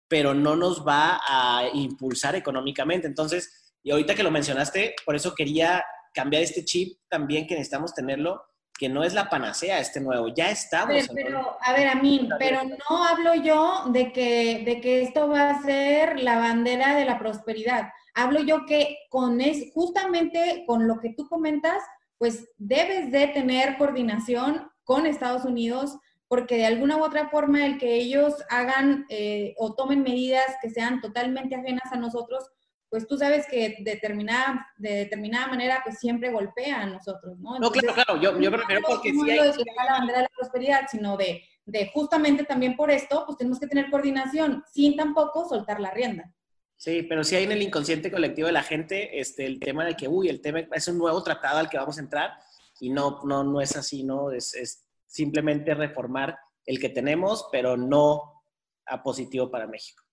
[0.08, 3.06] pero no nos va a impulsar económicamente.
[3.06, 7.94] Entonces, y ahorita que lo mencionaste, por eso quería cambiar este chip también que necesitamos
[7.94, 8.42] tenerlo,
[8.76, 11.08] que no es la panacea este nuevo, ya estamos.
[11.14, 15.52] Pero, a ver, a mí, pero no hablo yo de que, de que esto va
[15.52, 17.92] a ser la bandera de la prosperidad.
[18.16, 21.84] Hablo yo que con es, justamente con lo que tú comentas,
[22.18, 25.96] pues debes de tener coordinación con Estados Unidos,
[26.34, 30.72] porque de alguna u otra forma el que ellos hagan eh, o tomen medidas que
[30.72, 32.44] sean totalmente ajenas a nosotros,
[32.90, 37.60] pues tú sabes que determinada, de determinada manera pues siempre golpea a nosotros, ¿no?
[37.60, 39.38] no, claro, claro, yo, yo prefiero porque sí hay...
[39.38, 43.38] No de la bandera de la prosperidad, sino de, de justamente también por esto, pues
[43.38, 46.34] tenemos que tener coordinación, sin tampoco soltar la rienda.
[46.78, 49.94] Sí, pero sí hay en el inconsciente colectivo de la gente este, el tema de
[49.94, 52.32] que, uy, el tema es un nuevo tratado al que vamos a entrar
[52.80, 54.32] y no, no, no es así, ¿no?
[54.32, 54.83] Es, es
[55.14, 56.36] simplemente reformar
[56.66, 58.44] el que tenemos, pero no
[58.88, 60.04] a positivo para México.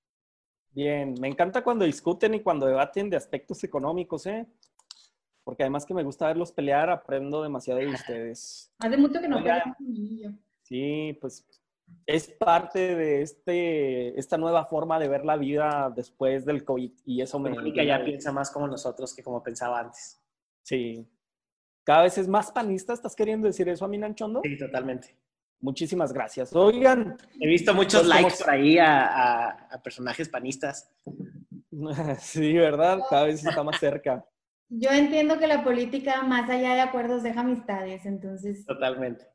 [0.73, 4.47] Bien, me encanta cuando discuten y cuando debaten de aspectos económicos, ¿eh?
[5.43, 8.73] Porque además que me gusta verlos pelear, aprendo demasiado de ustedes.
[8.79, 9.43] Hace mucho que no
[10.65, 11.47] Sí, pues
[12.07, 17.23] es parte de este, esta nueva forma de ver la vida después del COVID y
[17.23, 17.51] eso me...
[17.51, 20.21] Mónica ya piensa más como nosotros que como pensaba antes.
[20.63, 21.09] Sí,
[21.85, 22.93] cada vez es más panista.
[22.93, 24.41] ¿Estás queriendo decir eso a mí, Nanchondo?
[24.43, 25.17] Sí, totalmente.
[25.61, 26.55] Muchísimas gracias.
[26.55, 27.17] Oigan.
[27.39, 30.91] He visto muchos pues, likes por ahí a, personajes panistas.
[32.19, 33.01] sí, ¿verdad?
[33.09, 34.25] Cada vez está más cerca.
[34.69, 38.65] Yo entiendo que la política, más allá de acuerdos, deja amistades, entonces.
[38.65, 39.27] Totalmente.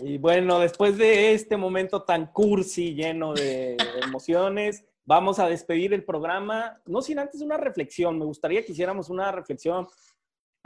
[0.00, 6.04] Y bueno, después de este momento tan cursi, lleno de emociones, vamos a despedir el
[6.04, 6.80] programa.
[6.86, 8.18] No sin antes una reflexión.
[8.18, 9.86] Me gustaría que hiciéramos una reflexión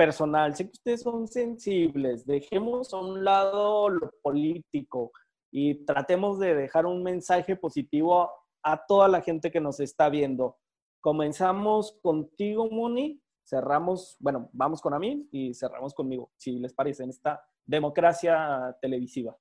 [0.01, 0.57] personal.
[0.57, 5.13] Sé que ustedes son sensibles, dejemos a un lado lo político
[5.53, 8.31] y tratemos de dejar un mensaje positivo
[8.63, 10.57] a toda la gente que nos está viendo.
[11.03, 17.11] Comenzamos contigo, Moni, cerramos, bueno, vamos con Amin y cerramos conmigo, si les parece, en
[17.11, 19.37] esta democracia televisiva.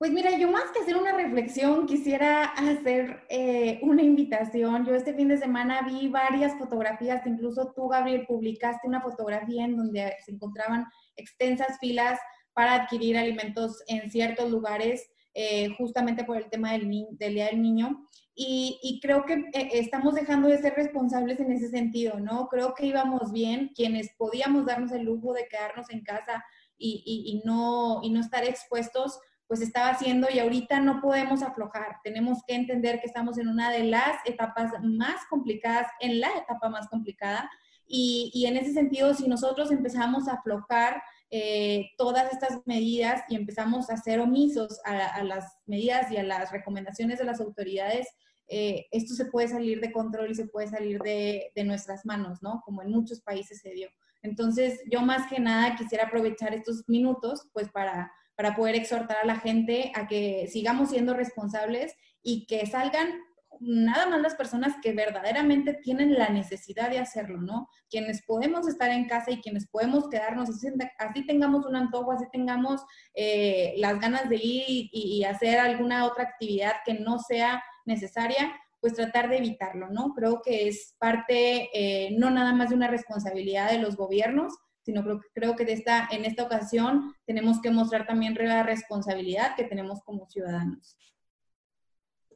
[0.00, 4.86] Pues mira, yo más que hacer una reflexión, quisiera hacer eh, una invitación.
[4.86, 9.76] Yo este fin de semana vi varias fotografías, incluso tú, Gabriel, publicaste una fotografía en
[9.76, 10.86] donde se encontraban
[11.16, 12.18] extensas filas
[12.54, 17.60] para adquirir alimentos en ciertos lugares, eh, justamente por el tema del, del Día del
[17.60, 18.08] Niño.
[18.34, 22.48] Y, creo que eh, estamos dejando de ser responsables en ese sentido, ¿no?
[22.48, 26.42] Creo que íbamos bien, quienes podíamos darnos el lujo de quedarnos en casa
[26.78, 29.20] y, y no, y no estar expuestos
[29.50, 31.96] pues estaba haciendo y ahorita no podemos aflojar.
[32.04, 36.68] Tenemos que entender que estamos en una de las etapas más complicadas, en la etapa
[36.68, 37.50] más complicada.
[37.84, 43.90] Y, en ese sentido, si nosotros empezamos a aflojar eh, todas estas medidas y empezamos
[43.90, 48.06] a ser omisos a, las medidas y a las recomendaciones de las autoridades,
[48.46, 52.40] eh, esto se puede salir de control y se puede salir de, de nuestras manos,
[52.40, 52.62] ¿no?
[52.64, 53.90] Como en muchos países se dio.
[54.22, 59.26] Entonces, yo más que nada quisiera aprovechar estos minutos, pues, para para poder exhortar a
[59.26, 63.20] la gente a que sigamos siendo responsables y que salgan
[63.60, 67.68] nada más las personas que verdaderamente tienen la necesidad de hacerlo, ¿no?
[67.90, 72.80] Quienes podemos estar en casa y quienes podemos quedarnos, así, tengamos un antojo, así tengamos
[73.12, 78.94] eh, las ganas de ir y, hacer alguna otra actividad que no sea necesaria, pues
[78.94, 80.14] tratar de evitarlo, ¿no?
[80.14, 85.02] Creo que es parte eh, no nada más de una responsabilidad de los gobiernos, sino
[85.02, 89.64] creo, creo que de esta, en esta ocasión tenemos que mostrar también la responsabilidad que
[89.64, 90.96] tenemos como ciudadanos.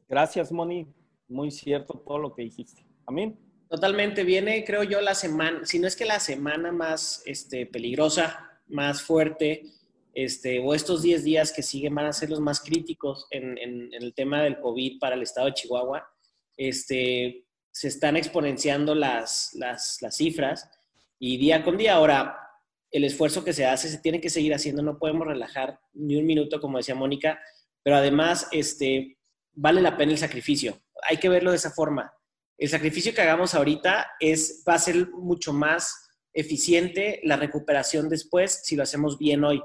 [0.07, 0.87] Gracias, Moni.
[1.27, 2.85] Muy cierto todo lo que dijiste.
[3.05, 3.39] Amén.
[3.67, 4.23] Totalmente.
[4.23, 9.01] Viene, creo yo, la semana, si no es que la semana más este, peligrosa, más
[9.01, 9.63] fuerte,
[10.13, 13.89] este, o estos 10 días que siguen van a ser los más críticos en, en,
[13.93, 16.07] el tema del COVID para el estado de Chihuahua.
[16.55, 20.69] Este, se están exponenciando las, las, las cifras
[21.19, 21.95] y día con día.
[21.95, 22.37] Ahora,
[22.91, 26.25] el esfuerzo que se hace se tiene que seguir haciendo, no podemos relajar ni un
[26.25, 27.39] minuto, como decía Mónica,
[27.83, 29.17] pero además este,
[29.53, 30.79] vale la pena el sacrificio.
[31.03, 32.13] Hay que verlo de esa forma.
[32.57, 38.61] El sacrificio que hagamos ahorita es, va a ser mucho más eficiente la recuperación después
[38.63, 39.61] si lo hacemos bien hoy.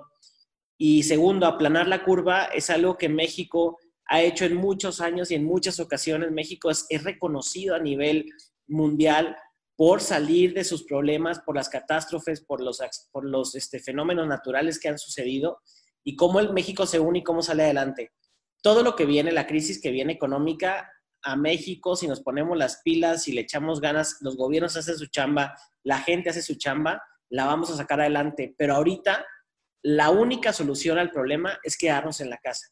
[0.78, 5.34] Y segundo, aplanar la curva es algo que México ha hecho en muchos años y
[5.34, 6.32] en muchas ocasiones.
[6.32, 8.26] México es, reconocido a nivel
[8.66, 9.36] mundial
[9.81, 14.78] por salir de sus problemas, por las catástrofes, por los, por los este, fenómenos naturales
[14.78, 15.62] que han sucedido
[16.05, 18.12] y cómo el México se une y cómo sale adelante.
[18.62, 22.83] Todo lo que viene, la crisis que viene económica a México, si nos ponemos las
[22.83, 27.03] pilas, si le echamos ganas, los gobiernos hacen su chamba, la gente hace su chamba,
[27.31, 28.55] la vamos a sacar adelante.
[28.59, 29.24] Pero ahorita
[29.83, 32.66] la única solución al problema es quedarnos en la casa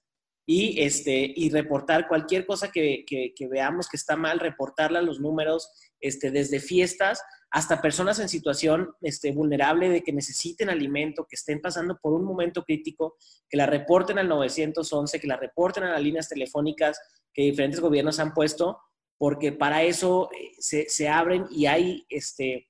[0.51, 3.05] y, este, y reportar cualquier cosa que,
[3.51, 5.71] veamos que está mal, reportarla, los números,
[6.01, 11.61] este, desde fiestas hasta personas en situación este, vulnerable de que necesiten alimento, que estén
[11.61, 13.17] pasando por un momento crítico,
[13.49, 17.01] que la reporten al 911, que la reporten a las líneas telefónicas
[17.33, 18.79] que diferentes gobiernos han puesto,
[19.17, 22.69] porque para eso eh, se, abren y hay, este,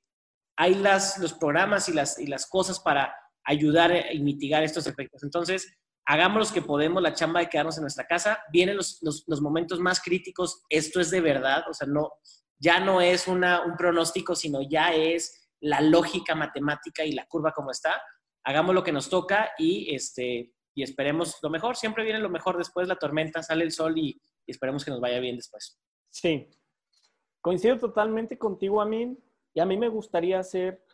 [0.57, 3.15] hay las, los programas y las, cosas para
[3.45, 5.23] ayudar y mitigar estos efectos.
[5.25, 5.73] Entonces,
[6.07, 8.39] hagamos los que podemos la chamba de quedarnos en nuestra casa.
[8.53, 12.13] Vienen los, los, momentos más críticos, esto es de verdad, o sea, no,
[12.59, 17.53] ya no es una, un pronóstico, sino ya es la lógica matemática y la curva
[17.53, 18.01] como está.
[18.45, 21.77] Hagamos lo que nos toca y, este, y esperemos lo mejor.
[21.77, 25.01] Siempre viene lo mejor después, la tormenta, sale el sol y, y esperemos que nos
[25.01, 25.79] vaya bien después.
[26.11, 26.49] Sí,
[27.41, 29.23] coincido totalmente contigo, Amin,
[29.55, 30.85] y a mí me gustaría hacer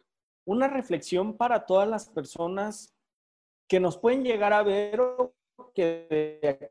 [0.46, 2.94] una reflexión para todas las personas
[3.68, 5.34] que nos pueden llegar a ver o
[5.74, 6.70] que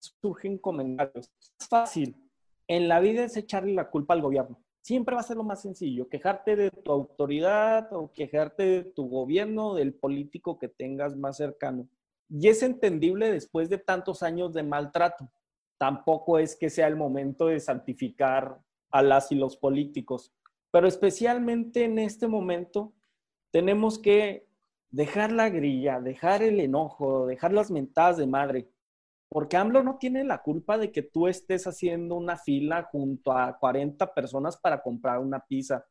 [0.00, 1.30] surgen comentarios.
[1.60, 2.31] Es fácil.
[2.68, 4.62] En la vida es echarle la culpa al gobierno.
[4.80, 9.08] Siempre va a ser lo más sencillo, quejarte de tu autoridad o quejarte de tu
[9.08, 11.88] gobierno, del político que tengas más cercano.
[12.28, 15.30] Y es entendible después de tantos años de maltrato.
[15.78, 18.58] Tampoco es que sea el momento de santificar
[18.90, 20.32] a las y los políticos.
[20.70, 22.92] Pero especialmente en este momento
[23.50, 24.46] tenemos que
[24.90, 28.68] dejar la grilla, dejar el enojo, dejar las mentadas de madre,
[29.32, 33.58] porque AMLO no tiene la culpa de que tú estés haciendo una fila junto a
[33.58, 35.84] 40 personas para comprar una pizza.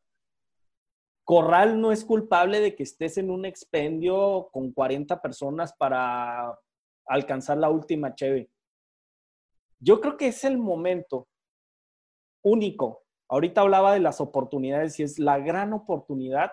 [1.24, 6.58] Corral no es culpable de que estés en un expendio con 40 personas para
[7.08, 8.52] alcanzar la última cheve.
[9.80, 11.28] Yo creo que es el momento
[12.44, 16.52] único Ahorita hablaba de las oportunidades y es la gran oportunidad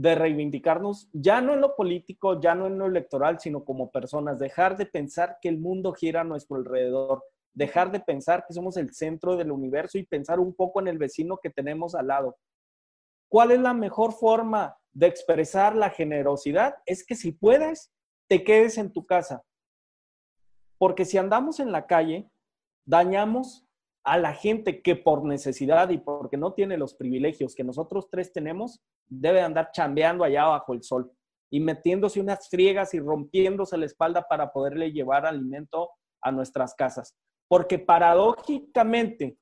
[0.00, 4.38] de reivindicarnos, ya no en lo político, ya no en lo electoral, sino como personas,
[4.38, 7.22] dejar de pensar que el mundo gira a nuestro alrededor,
[7.52, 10.96] dejar de pensar que somos el centro del universo y pensar un poco en el
[10.96, 12.38] vecino que tenemos al lado.
[13.28, 16.76] ¿Cuál es la mejor forma de expresar la generosidad?
[16.86, 17.92] Es que si puedes,
[18.26, 19.44] te quedes en tu casa.
[20.78, 22.30] Porque si andamos en la calle,
[22.86, 23.66] dañamos
[24.02, 28.32] a la gente que por necesidad y porque no tiene los privilegios que nosotros tres
[28.32, 28.80] tenemos,
[29.10, 31.10] debe andar chambeando allá bajo el sol
[31.50, 35.90] y metiéndose unas friegas y rompiéndose la espalda para poderle llevar alimento
[36.22, 37.16] a nuestras casas.
[37.48, 39.36] Porque paradójicamente,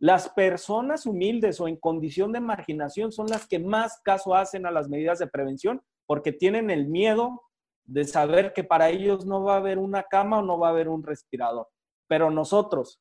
[0.00, 4.70] las personas humildes o en condición de marginación son las que más caso hacen a
[4.70, 7.42] las medidas de prevención porque tienen el miedo
[7.84, 10.70] de saber que para ellos no va a haber una cama o no va a
[10.70, 11.68] haber un respirador.
[12.08, 13.00] Pero nosotros,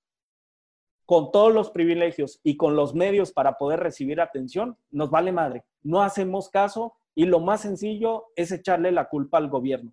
[1.09, 5.65] con todos los privilegios y con los medios para poder recibir atención, nos vale madre.
[5.81, 9.91] No hacemos caso y lo más sencillo es echarle la culpa al gobierno.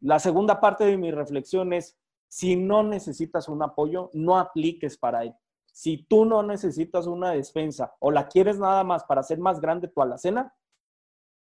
[0.00, 5.22] La segunda parte de mi reflexión es, si no necesitas un apoyo, no apliques para
[5.22, 5.34] él.
[5.70, 9.86] Si tú no necesitas una despensa o la quieres nada más para hacer más grande
[9.86, 10.56] tu alacena,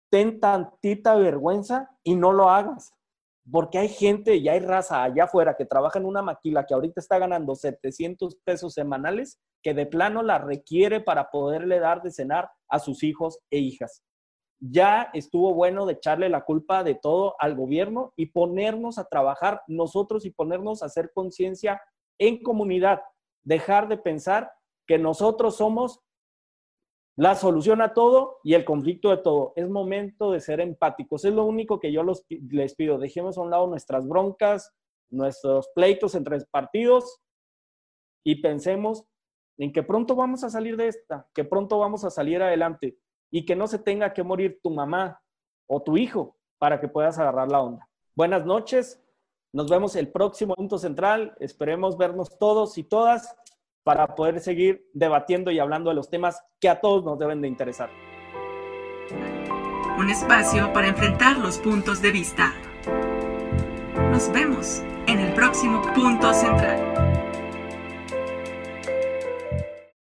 [0.09, 2.94] ten tantita vergüenza y no lo hagas
[3.51, 7.01] porque hay gente y hay raza allá afuera que trabaja en una maquila que ahorita
[7.01, 12.51] está ganando 700 pesos semanales, que de plano la requiere para poderle dar de cenar
[12.68, 14.03] a sus hijos e hijas.
[14.61, 19.62] Ya estuvo bueno de echarle la culpa de todo al gobierno y ponernos a trabajar
[19.68, 21.80] nosotros y ponernos a hacer conciencia
[22.18, 23.01] en comunidad,
[23.44, 24.51] dejar de pensar
[24.86, 26.01] que nosotros somos
[27.18, 29.52] la solución a todo y el conflicto de todo.
[29.56, 31.24] Es momento de ser empáticos.
[31.24, 32.96] Es lo único que yo les pido.
[32.96, 34.72] Dejemos a un lado nuestras broncas,
[35.10, 37.20] nuestros pleitos entre partidos
[38.24, 39.04] y pensemos
[39.58, 42.96] en que pronto vamos a salir de esta, que pronto vamos a salir adelante
[43.32, 45.20] y que no se tenga que morir tu mamá
[45.66, 47.88] o tu hijo para que puedas agarrar la onda.
[48.14, 49.02] Buenas noches.
[49.52, 51.36] Nos vemos el próximo punto central.
[51.40, 53.34] Esperemos vernos todos y todas
[53.89, 57.49] para poder seguir debatiendo y hablando de los temas que a todos nos deben de
[57.49, 57.89] interesar.
[59.99, 62.53] Un espacio para enfrentar los puntos de vista.
[64.11, 66.88] Nos vemos en el próximo punto central.